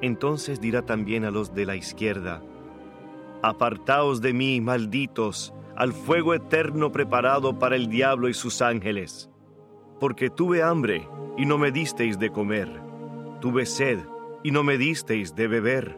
[0.00, 2.42] Entonces dirá también a los de la izquierda,
[3.40, 9.30] Apartaos de mí, malditos, al fuego eterno preparado para el diablo y sus ángeles.
[10.00, 12.68] Porque tuve hambre y no me disteis de comer,
[13.40, 14.00] tuve sed
[14.42, 15.96] y no me disteis de beber,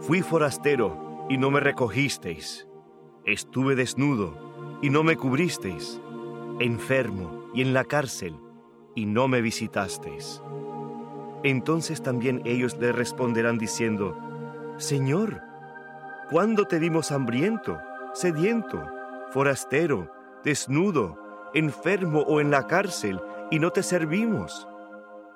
[0.00, 2.66] fui forastero y no me recogisteis
[3.24, 6.00] Estuve desnudo y no me cubristeis,
[6.58, 8.34] enfermo y en la cárcel
[8.96, 10.42] y no me visitasteis.
[11.44, 14.16] Entonces también ellos le responderán diciendo,
[14.76, 15.42] Señor,
[16.30, 17.80] ¿cuándo te vimos hambriento,
[18.14, 18.86] sediento,
[19.30, 20.12] forastero,
[20.44, 21.18] desnudo,
[21.52, 23.20] enfermo o en la cárcel
[23.50, 24.68] y no te servimos?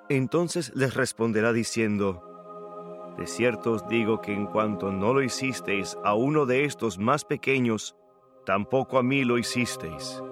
[0.09, 2.23] Entonces les responderá diciendo,
[3.19, 7.25] de cierto os digo que en cuanto no lo hicisteis a uno de estos más
[7.25, 7.97] pequeños,
[8.45, 10.23] tampoco a mí lo hicisteis.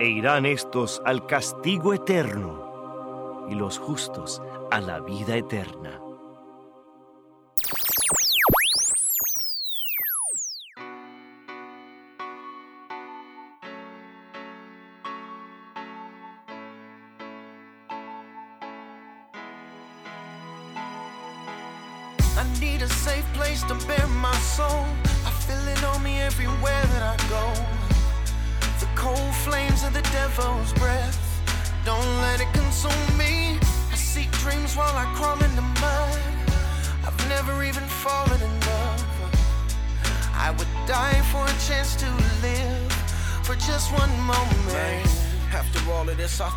[0.00, 2.69] E irán estos al castigo eterno
[3.48, 6.00] y los justos a la vida eterna.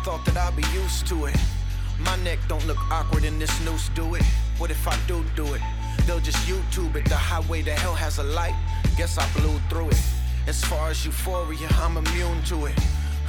[0.04, 1.36] Thought that I'd be used to it.
[1.98, 4.22] My neck don't look awkward in this noose, do it?
[4.58, 5.62] What if I do do it?
[6.04, 7.06] They'll just YouTube it.
[7.06, 8.54] The highway to hell has a light.
[8.98, 10.02] Guess I blew through it.
[10.46, 12.78] As far as euphoria, I'm immune to it.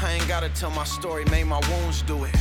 [0.01, 2.35] I ain't gotta tell my story, made my wounds do it.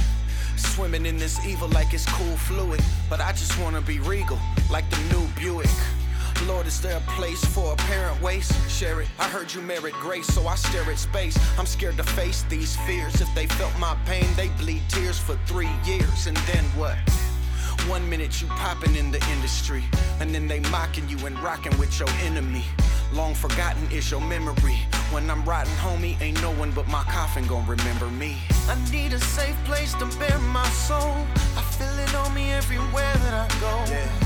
[0.57, 2.83] Swimming in this evil like it's cool fluid.
[3.09, 5.71] But I just wanna be regal, like the new Buick.
[6.47, 8.53] Lord, is there a place for apparent waste?
[8.71, 9.09] Share it.
[9.19, 11.39] I heard you merit grace, so I stare at space.
[11.59, 13.21] I'm scared to face these fears.
[13.21, 16.27] If they felt my pain, they bleed tears for three years.
[16.27, 16.97] And then what?
[17.89, 19.85] One minute you popping in the industry,
[20.21, 22.65] and then they mocking you and rocking with your enemy.
[23.13, 24.79] Long forgotten is your memory.
[25.13, 28.37] When I'm riding, homie, ain't no one but my coffin gon' remember me.
[28.69, 31.15] I need a safe place to bear my soul.
[31.57, 33.85] I feel it on me everywhere that I go.
[33.87, 34.24] The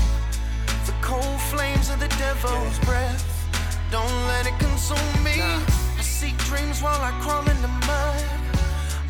[1.09, 3.23] cold flames of the devil's breath.
[3.89, 5.41] Don't let it consume me.
[5.97, 8.23] I see dreams while I crawl in the mud.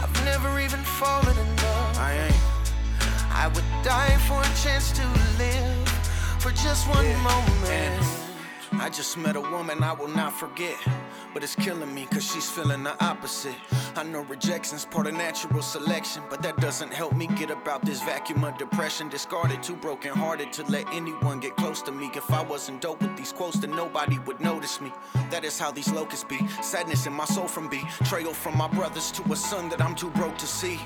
[0.02, 1.98] I've never even fallen in love.
[2.10, 2.44] I ain't.
[3.44, 5.04] I would die for a chance to
[5.44, 5.90] live
[6.44, 8.02] for just one moment.
[8.86, 10.80] I just met a woman I will not forget.
[11.34, 13.56] But it's killing me cause she's feeling the opposite.
[13.96, 18.02] I know rejection's part of natural selection, but that doesn't help me get about this
[18.02, 19.10] vacuum of depression.
[19.10, 22.10] Discarded, too broken hearted to let anyone get close to me.
[22.16, 24.92] If I wasn't dope with these quotes, then nobody would notice me.
[25.30, 26.40] That is how these locusts be.
[26.62, 30.10] Sadness in my soul from betrayal from my brothers to a son that I'm too
[30.12, 30.80] broke to see.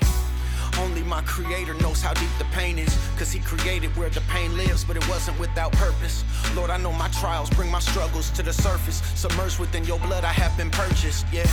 [0.78, 2.96] Only my creator knows how deep the pain is.
[3.16, 6.24] Cause he created where the pain lives, but it wasn't without purpose.
[6.56, 9.02] Lord, I know my trials bring my struggles to the surface.
[9.14, 11.46] Submerged within your blood, I have been purchased, yeah.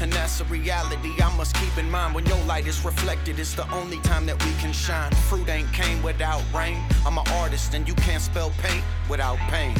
[0.00, 2.14] And that's a reality I must keep in mind.
[2.14, 5.12] When your light is reflected, it's the only time that we can shine.
[5.28, 6.82] Fruit ain't came without rain.
[7.04, 9.76] I'm an artist, and you can't spell paint without pain.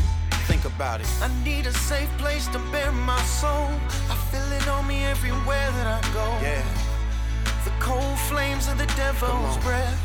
[0.47, 1.07] Think about it.
[1.23, 3.71] I need a safe place to bear my soul.
[4.11, 6.27] I feel it on me everywhere that I go.
[6.43, 6.90] Yeah.
[7.65, 10.01] The cold flames of the devil's breath.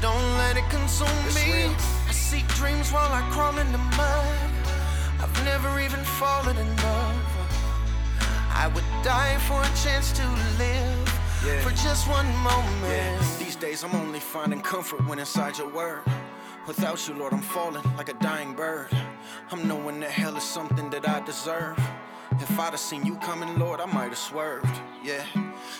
[0.00, 1.52] Don't let it consume It's me.
[1.64, 1.74] real.
[2.08, 4.36] I seek dreams while I crawl in the mud.
[5.20, 7.16] I've never even fallen in love.
[8.54, 10.24] I would die for a chance to
[10.58, 11.60] live Yeah.
[11.62, 12.92] for just one moment.
[12.92, 16.02] Yeah, these days I'm only finding comfort when inside your word.
[16.66, 18.88] Without you, Lord, I'm falling like a dying bird.
[19.50, 21.78] I'm knowing that hell is something that I deserve.
[22.40, 24.76] If I'd have seen you coming, Lord, I might have swerved.
[25.02, 25.24] Yeah.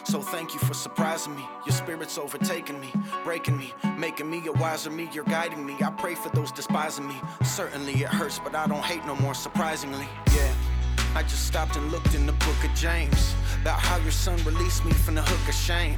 [0.04, 1.44] So thank you for surprising me.
[1.64, 2.92] Your spirit's overtaking me,
[3.22, 5.08] breaking me, making me a wiser me.
[5.12, 5.76] You're guiding me.
[5.80, 7.14] I pray for those despising me.
[7.44, 10.08] Certainly it hurts, but I don't hate no more, surprisingly.
[10.34, 10.52] Yeah.
[11.14, 14.84] I just stopped and looked in the book of James about how your son released
[14.84, 15.96] me from the hook of shame.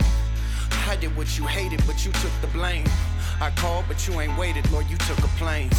[0.87, 2.87] I did what you hated, but you took the blame.
[3.41, 5.70] I called, but you ain't waited, Lord, you took a plane.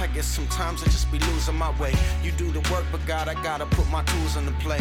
[0.00, 1.92] I guess sometimes I just be losing my way.
[2.22, 4.80] You do the work, but God, I gotta put my tools the play.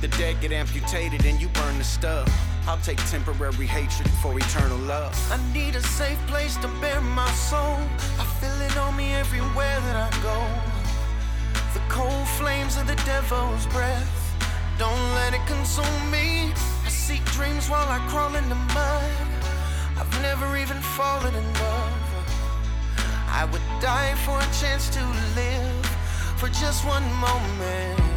[0.00, 2.30] The dead get amputated and you burn the stub.
[2.68, 5.12] I'll take temporary hatred for eternal love.
[5.32, 7.76] I need a safe place to bear my soul.
[8.20, 10.38] I feel it on me everywhere that I go.
[11.74, 14.14] The cold flames of the devil's breath.
[14.78, 16.52] Don't let it consume me.
[16.86, 19.10] I seek dreams while I crawl in the mud.
[19.98, 22.01] I've never even fallen in love.
[23.34, 25.00] I would die for a chance to
[25.34, 25.86] live
[26.36, 28.11] for just one moment.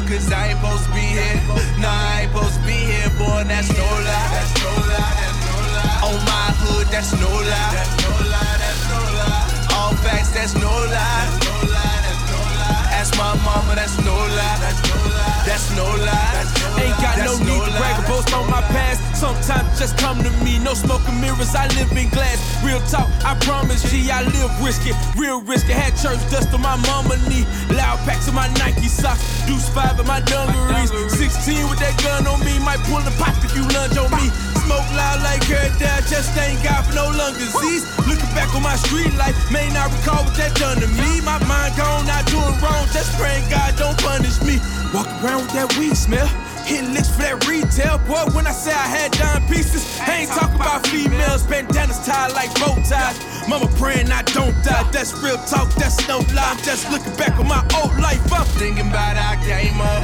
[0.00, 1.36] Thanking cause I ain't supposed to be here.
[1.80, 4.28] Nah, I ain't supposed to be here, boy, that's no lie.
[4.32, 6.08] That's no lie, that's no lie.
[6.08, 7.72] On my hood, that's no lie.
[7.76, 9.76] That's no lie, that's no lie.
[9.76, 10.88] All facts, that's no lie.
[10.88, 12.96] That's no lie, that's no lie.
[12.96, 14.56] Ask my mama, that's no lie.
[14.64, 15.44] That's no lie.
[15.44, 16.40] That's no lie.
[16.80, 19.04] Ain't got no need to brag or boast on my past.
[19.16, 22.38] Sometimes just come to me, no smoke mirrors, I live in glass.
[22.64, 24.92] Real talk, I promise, G, I live risky.
[25.16, 27.46] Real risky, had church dust on my mama knee.
[27.74, 29.22] Loud packs on my Nike socks.
[29.46, 30.90] Deuce five in my dungarees.
[31.10, 34.30] 16 with that gun on me, might pull the pop if you lunge on me.
[34.66, 37.82] Smoke loud like her dad, just ain't got for no lung disease.
[38.06, 41.20] Looking back on my street life, may not recall what that done to me.
[41.26, 44.60] My mind gone, not doing wrong, just praying God don't punish me.
[44.94, 46.28] Walk around with that weed smell.
[46.66, 47.98] Hitting licks for that retail.
[48.06, 51.42] Boy, when I say I had dime pieces, I ain't talking about females.
[51.44, 53.18] Bandanas tied like bow ties.
[53.48, 54.88] Mama praying I don't die.
[54.92, 56.54] That's real talk, that's no lie.
[56.54, 58.22] I'm just looking back on my old life.
[58.32, 60.02] I'm thinking about I came up.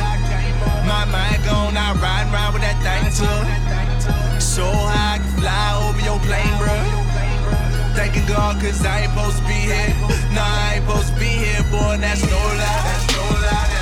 [0.86, 4.40] My mind gone, I ride around with that thing too.
[4.40, 6.74] So high I can fly over your plane, bro.
[7.94, 9.94] Thanking God, cause I ain't supposed to be here.
[10.34, 11.96] Nah, I ain't supposed to be here, boy.
[11.98, 13.75] That's no lie, that's no lie.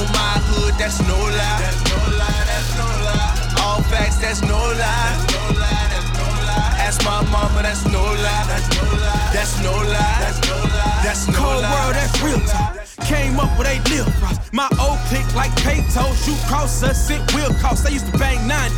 [0.00, 1.60] On my hood, that's no lie.
[1.60, 3.60] That's no lie, that's no lie.
[3.60, 4.80] All facts, that's no lie.
[4.80, 6.72] That's no lie, that's no lie.
[6.88, 8.48] Ask my mama, that's no lie.
[8.48, 9.28] That's no lie.
[9.36, 10.20] That's no lie.
[10.24, 11.00] That's no lie.
[11.04, 11.68] That's no Cold lie.
[11.68, 12.80] world, that's real talk.
[13.04, 14.40] Came up with eight lil bros.
[14.56, 17.84] My old clique like Payto, shoot cross us, it will cost.
[17.84, 18.72] I used to bang 90.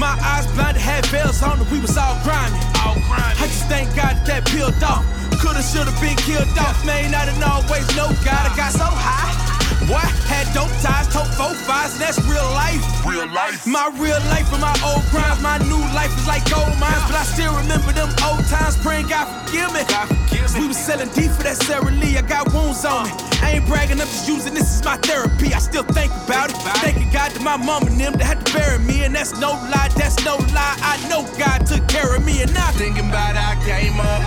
[0.00, 2.56] My eyes blinded, had veils on, and we was all grimy.
[2.80, 3.36] All grimy.
[3.36, 5.04] I just thank God that that peeled off.
[5.44, 6.80] Coulda, shoulda been killed off.
[6.88, 8.48] Man, I didn't always know God.
[8.48, 9.41] I got so high.
[9.86, 12.82] Boy, had dope ties, tote four fives, and that's real life.
[13.04, 13.66] Real life.
[13.66, 15.42] My real life and my old crimes.
[15.42, 18.78] My new life is like gold mines, but I still remember them old times.
[18.78, 19.82] Praying God forgive me.
[19.88, 20.60] God forgive me.
[20.62, 22.16] We was selling deep for that Sarah Lee.
[22.16, 23.12] I got wounds on me.
[23.42, 25.52] I ain't bragging, I'm just using this as my therapy.
[25.52, 26.56] I still think about it.
[26.78, 29.50] Thanking God to my mom and them that had to bury me, and that's no
[29.68, 29.90] lie.
[29.96, 30.78] That's no lie.
[30.78, 34.22] I know God took care of me, and I thinking about I came up.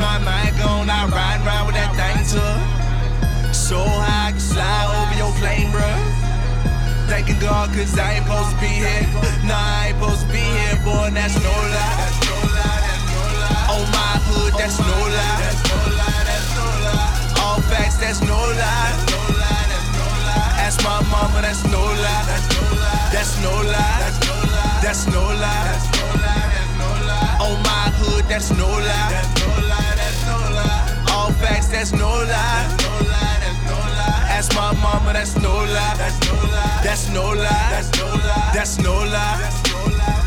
[0.00, 2.81] My mind gone, I ride around with that thing too.
[3.52, 6.00] So high I can slide over your plane, bruh.
[7.08, 9.04] Thanking God, cause I ain't supposed to be here.
[9.44, 11.96] Nah, I ain't supposed to be here, boy, and that's no lie.
[12.00, 13.76] That's no lie, that's no lie.
[13.76, 15.36] On my hood, that's no lie.
[15.44, 17.44] That's no lie, that's no lie.
[17.44, 18.56] All facts, that's no lie.
[18.56, 20.64] That's no lie, that's no lie.
[20.64, 22.24] Ask my mama, that's no lie.
[22.24, 23.12] That's no lie.
[23.12, 24.80] That's no lie.
[24.80, 25.64] That's no lie.
[25.68, 27.44] That's no lie.
[27.44, 29.12] On my hood, that's no lie.
[29.12, 29.92] That's no lie.
[30.00, 31.12] That's no lie.
[31.12, 31.68] All facts.
[31.68, 33.41] That's no lie.
[34.42, 35.12] That's my mama.
[35.12, 35.94] That's no lie.
[35.96, 36.80] That's no lie.
[36.82, 37.68] That's no lie.
[37.70, 38.50] That's no lie.
[38.52, 38.92] That's no
[39.96, 40.21] lie.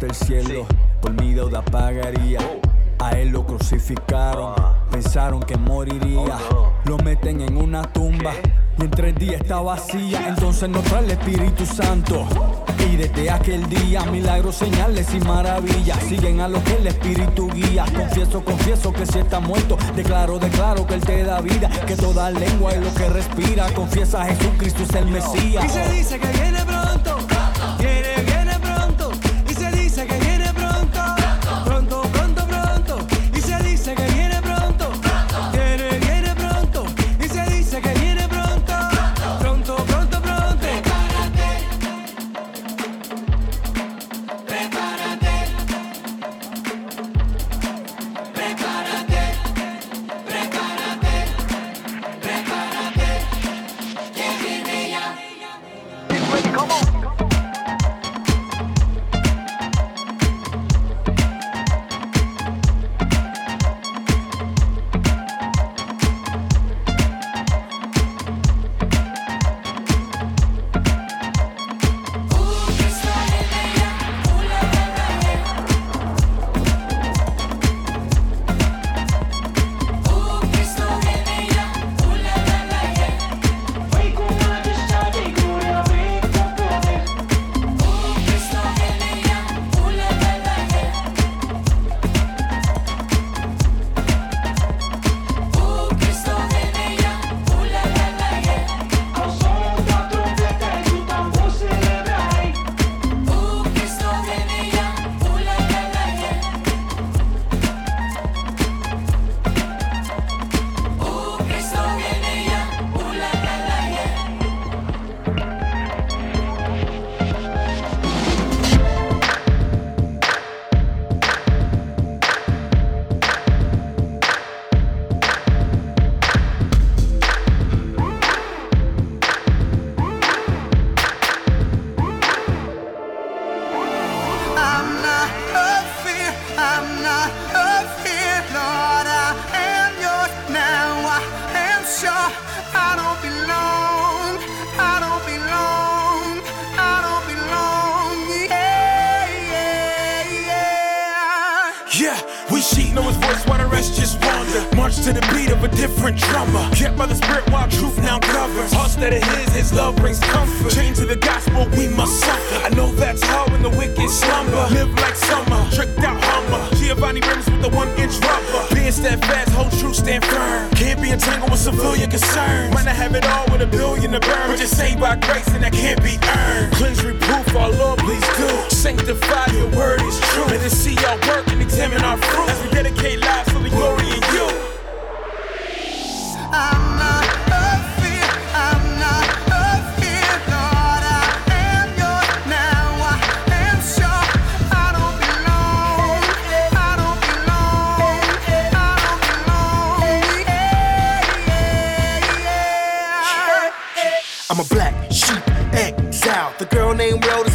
[0.00, 0.64] Del cielo,
[1.00, 2.38] por mi deuda pagaría.
[3.00, 4.54] A él lo crucificaron,
[4.92, 6.38] pensaron que moriría.
[6.84, 8.32] Lo meten en una tumba
[8.78, 10.28] y en tres días está vacía.
[10.28, 12.28] Entonces nos trae el Espíritu Santo.
[12.88, 17.84] Y desde aquel día, milagros, señales y maravillas siguen a lo que el Espíritu guía.
[17.96, 21.68] Confieso, confieso que si está muerto, declaro, declaro que Él te da vida.
[21.86, 23.68] Que toda lengua es lo que respira.
[23.74, 25.64] Confiesa, Jesucristo es el Mesías.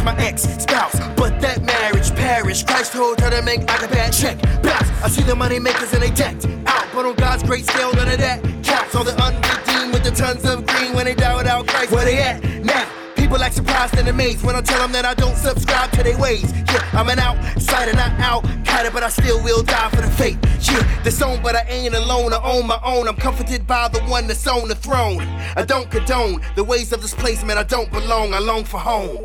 [0.02, 0.98] My ex spouse.
[1.16, 2.66] But that marriage perished.
[2.66, 4.40] Christ told her to make like a bad check.
[4.62, 4.88] Bounce.
[5.02, 6.86] I see the money makers and they decked out.
[6.92, 8.94] But on God's great scale, none of that counts.
[8.94, 11.92] All the unredeemed with the tons of green when they die without Christ.
[11.92, 12.88] Where they at now?
[13.16, 16.18] People act surprised and amazed when I tell them that I don't subscribe to their
[16.18, 16.52] ways.
[16.52, 18.44] Yeah, I'm an outsider, not out.
[18.64, 20.38] Kinda, but I still will die for the faith.
[20.70, 22.32] Yeah, the song, but I ain't alone.
[22.32, 23.08] I own my own.
[23.08, 25.20] I'm comforted by the one that's on the throne.
[25.56, 27.56] I don't condone the ways of this place, man.
[27.56, 28.34] I don't belong.
[28.34, 29.24] I long for home.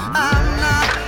[0.00, 1.07] I'm not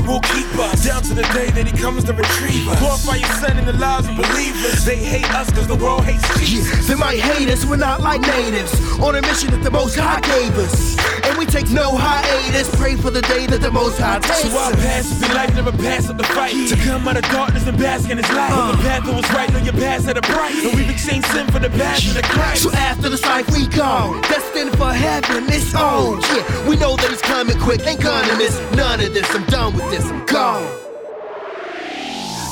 [0.00, 2.78] spirit will keep us down to the day that he comes to retrieve us.
[2.78, 4.84] Glorify your son in the lives of believers.
[4.84, 6.88] They hate us because the world hates Jesus.
[6.88, 8.72] They might hate us, we're not like natives.
[9.00, 10.96] On a mission that the Most High gave us.
[11.26, 12.74] And we take no hiatus.
[12.76, 14.52] Pray for the day that the Most High takes us.
[14.52, 16.68] So our past is in life, never pass up the fight.
[16.68, 18.50] To come out of darkness and bask in his light.
[18.50, 18.60] Uh.
[18.60, 20.64] On the path that was right, know your past at a price.
[20.64, 22.62] And we've exchanged sin for the past passion of Christ.
[22.62, 26.20] So after this life we go, destined for heaven, it's on.
[26.20, 29.28] Yeah, we know that he's coming quick, ain't gonna miss none of this.
[29.34, 30.62] I'm done with this, I'm gone.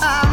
[0.03, 0.28] Uh,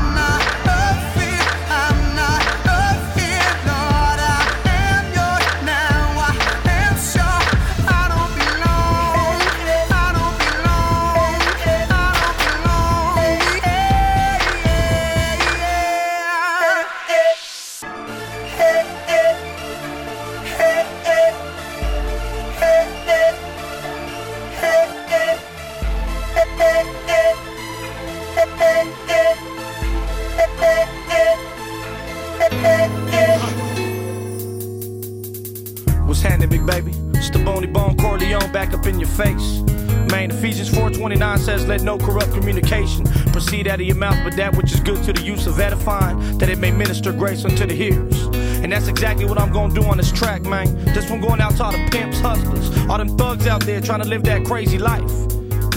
[42.36, 45.60] communication proceed out of your mouth, but that which is good to the use of
[45.60, 48.28] edifying, that it may minister grace unto the hearers."
[48.64, 50.68] And that's exactly what I'm gonna do on this track, man.
[50.86, 54.02] This one going out to all the pimps, hustlers, all them thugs out there trying
[54.02, 55.12] to live that crazy life.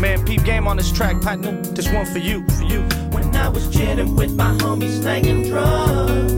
[0.00, 1.60] Man, peep game on this track, partner.
[1.74, 2.82] This one for you, for you.
[3.10, 6.32] When I was chilling with my homies, slanging drugs,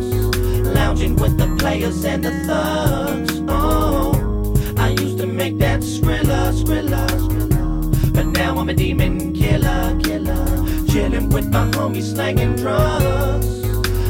[0.74, 3.42] lounging with the players and the thugs.
[3.48, 7.09] Oh, I used to make that skrilla, skrilla.
[11.00, 13.46] Chilling with my homies, slanging drugs,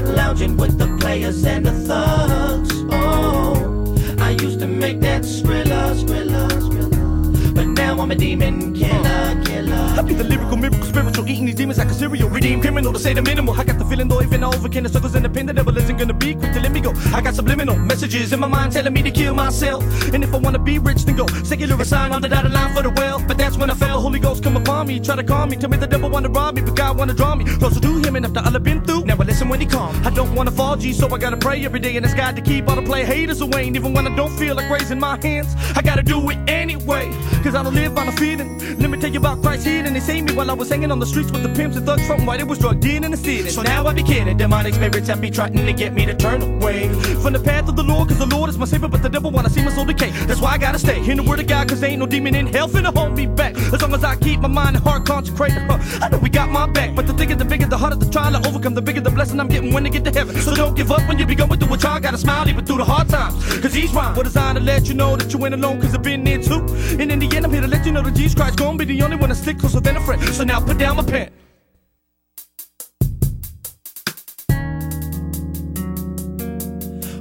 [0.09, 2.71] lounging with the players and the thugs.
[2.91, 7.55] Oh, I used to make that skrilla, skrilla, skrilla.
[7.55, 9.95] But now I'm a demon killer, killer.
[9.99, 12.29] I be the lyrical miracle spiritual, eating these demons like a cereal.
[12.29, 13.55] Redeem criminal to say the minimal.
[13.55, 15.97] I got the feeling though, even overcame the circles in the pin, the devil isn't
[15.97, 16.93] gonna be quick to let me go.
[17.15, 19.83] I got subliminal messages in my mind telling me to kill myself.
[20.13, 22.83] And if I wanna be rich, then go secular sign on the dotted line for
[22.83, 23.27] the wealth.
[23.29, 24.01] But that's when I fell.
[24.01, 25.57] Holy Ghost come upon me, try to calm me.
[25.57, 28.17] Tell me the devil wanna rob me, but God wanna draw me closer to Him.
[28.17, 29.95] And after all I've been through, now I listen when He calm.
[30.05, 31.97] I don't wanna fall, G, so I gotta pray every day.
[31.97, 33.67] And it's God to keep all the play haters away.
[33.69, 37.11] And even when I don't feel like raising my hands, I gotta do it anyway.
[37.43, 38.59] Cause I don't live on a feeling.
[38.79, 39.95] Let me tell you about Christ healing.
[39.95, 42.07] They saved me while I was hanging on the streets with the pimps and thugs
[42.07, 42.41] from white.
[42.41, 43.51] It was drug dealing in the city.
[43.51, 44.37] So now I be kidding.
[44.37, 46.89] Demonic spirits have me trying to get me to turn away
[47.23, 48.09] from the path of the Lord.
[48.09, 50.11] Cause the Lord is my savior, but the devil wanna see my soul decay.
[50.27, 51.69] That's why I gotta stay in the word of God.
[51.69, 53.57] Cause ain't no demon in hell finna hold me back.
[53.57, 55.63] As long as I keep my mind and heart consecrated.
[55.69, 56.95] Huh, I know we got my back.
[56.95, 58.75] But the thicker, the bigger, the harder the trial to overcome.
[58.75, 60.37] The bigger the blessing I'm getting when I get to heaven.
[60.37, 62.01] So don't give up when you be going through a trial.
[62.01, 63.35] Gotta smile even through the hard times.
[63.61, 65.81] Cause these rhymes were designed to let you know that you ain't alone.
[65.81, 66.61] Cause I've been there too.
[67.01, 68.85] And in the end, I'm here to let you know that Jesus Christ gonna be
[68.85, 70.23] the only one to stick closer than a friend.
[70.35, 71.29] So now put down my pen.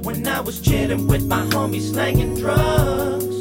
[0.04, 3.34] When I was chilling with my homies, slanging drugs,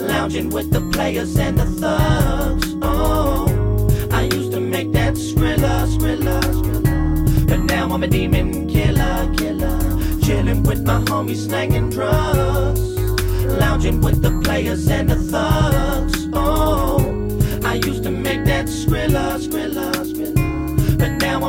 [0.00, 2.74] lounging with the players and the thugs.
[2.82, 3.46] Oh,
[4.10, 7.46] I used to make that skrilla, skrilla, skrilla.
[7.46, 9.78] But now I'm a demon killer, killer.
[10.20, 12.80] Chilling with my homies, slanging drugs,
[13.62, 16.28] lounging with the players and the thugs.
[16.32, 16.93] Oh.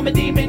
[0.06, 0.45] I'm a demon.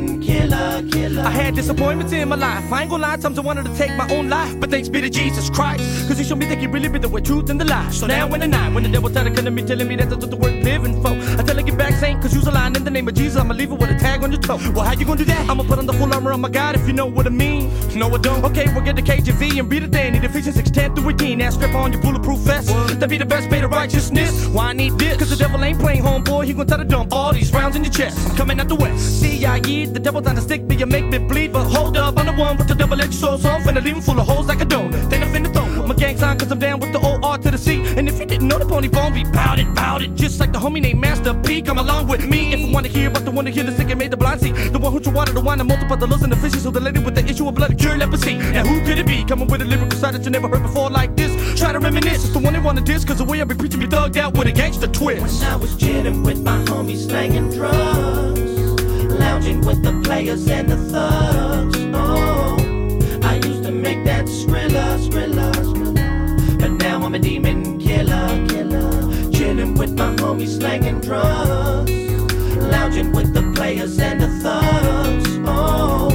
[1.27, 2.71] I had disappointments in my life.
[2.71, 4.57] I ain't gonna lie, times I wanted to take my own life.
[4.61, 6.07] But thanks be to Jesus Christ.
[6.07, 7.89] Cause he showed me that he really be the way, truth, and the lie.
[7.89, 9.97] So now in the night, when the devil tried to come to me, telling me
[9.97, 11.09] that that's what the worth living for.
[11.09, 13.35] I tell her, get back, Satan, cause you's a lying in the name of Jesus.
[13.35, 14.55] I'ma leave it with a tag on your toe.
[14.73, 15.49] Well, how you gonna do that?
[15.49, 17.73] I'ma put on the full armor of my God if you know what I mean.
[17.93, 18.45] No, I don't.
[18.45, 20.13] Okay, we'll get the KJV and read then.
[20.13, 21.39] Need Ephesians 6, 10 through 18.
[21.39, 22.69] Now strip on your bulletproof vest.
[23.01, 24.47] That be the best way to righteousness.
[24.47, 25.17] Why I need this?
[25.17, 26.45] Cause the devil ain't playing homeboy.
[26.45, 28.17] He gonna try to dump all these rounds in your chest.
[28.29, 29.19] I'm coming out the west.
[29.19, 31.53] See, I the devil's on the stick, but you make me bleed.
[31.53, 33.39] But hold up, I'm the one with the double edged sword.
[33.41, 35.09] So I'm finna leave him full of holes like a donut.
[35.09, 37.57] Then I'm finna throw my gang sign cause I'm down with the OR to the
[37.57, 37.81] C.
[37.97, 40.15] And if you didn't know the pony bone be bout it, bout it.
[40.15, 41.61] Just like the homie named Master P.
[41.61, 43.89] Come along with me if you wanna hear about the one to hear the sick
[43.89, 44.51] and made the blind see.
[44.51, 46.63] The one who drew water, the one and multiplied the lust and the fishes.
[46.63, 48.37] So the lady with the issue of blood cure leprosy.
[48.37, 49.23] Now who could it be?
[49.23, 51.59] Coming with a lyrical side that you never heard before like this.
[51.59, 52.25] Try to reminisce.
[52.25, 54.37] It's the one that wanna diss cause the way I be preaching be thugged out
[54.37, 55.41] with a gangster twist.
[55.41, 58.56] When I was chilling with my homies, slanging drugs.
[59.27, 61.77] Lounging with the players and the thugs.
[61.93, 62.55] Oh,
[63.23, 66.57] I used to make that skrilla, skrilla, skrilla.
[66.57, 68.89] But now I'm a demon killer, killer.
[69.33, 71.91] Chilling with my homies, slanging drugs.
[72.55, 75.29] Lounging with the players and the thugs.
[75.45, 76.09] Oh,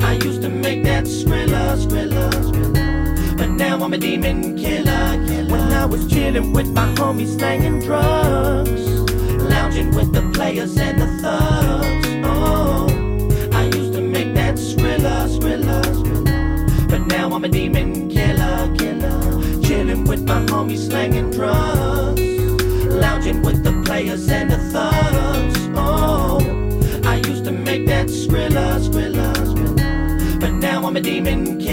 [0.00, 3.36] I used to make that skrilla, skrilla, skrilla.
[3.36, 5.50] But now I'm a demon killer, killer.
[5.50, 9.03] When I was chilling with my homies, slanging drugs
[9.74, 12.06] charging with the players and the thugs.
[12.24, 12.86] Oh,
[13.52, 19.62] I used to make that scrilla, scrilla, scrilla, But now I'm a demon killer, killer.
[19.62, 22.20] Chilling with my homies, slanging drugs.
[22.86, 25.68] Lounging with the players and the thugs.
[25.74, 26.38] Oh,
[27.04, 31.63] I used to make that scrilla, scrilla, scrilla, But now I'm a demon killer.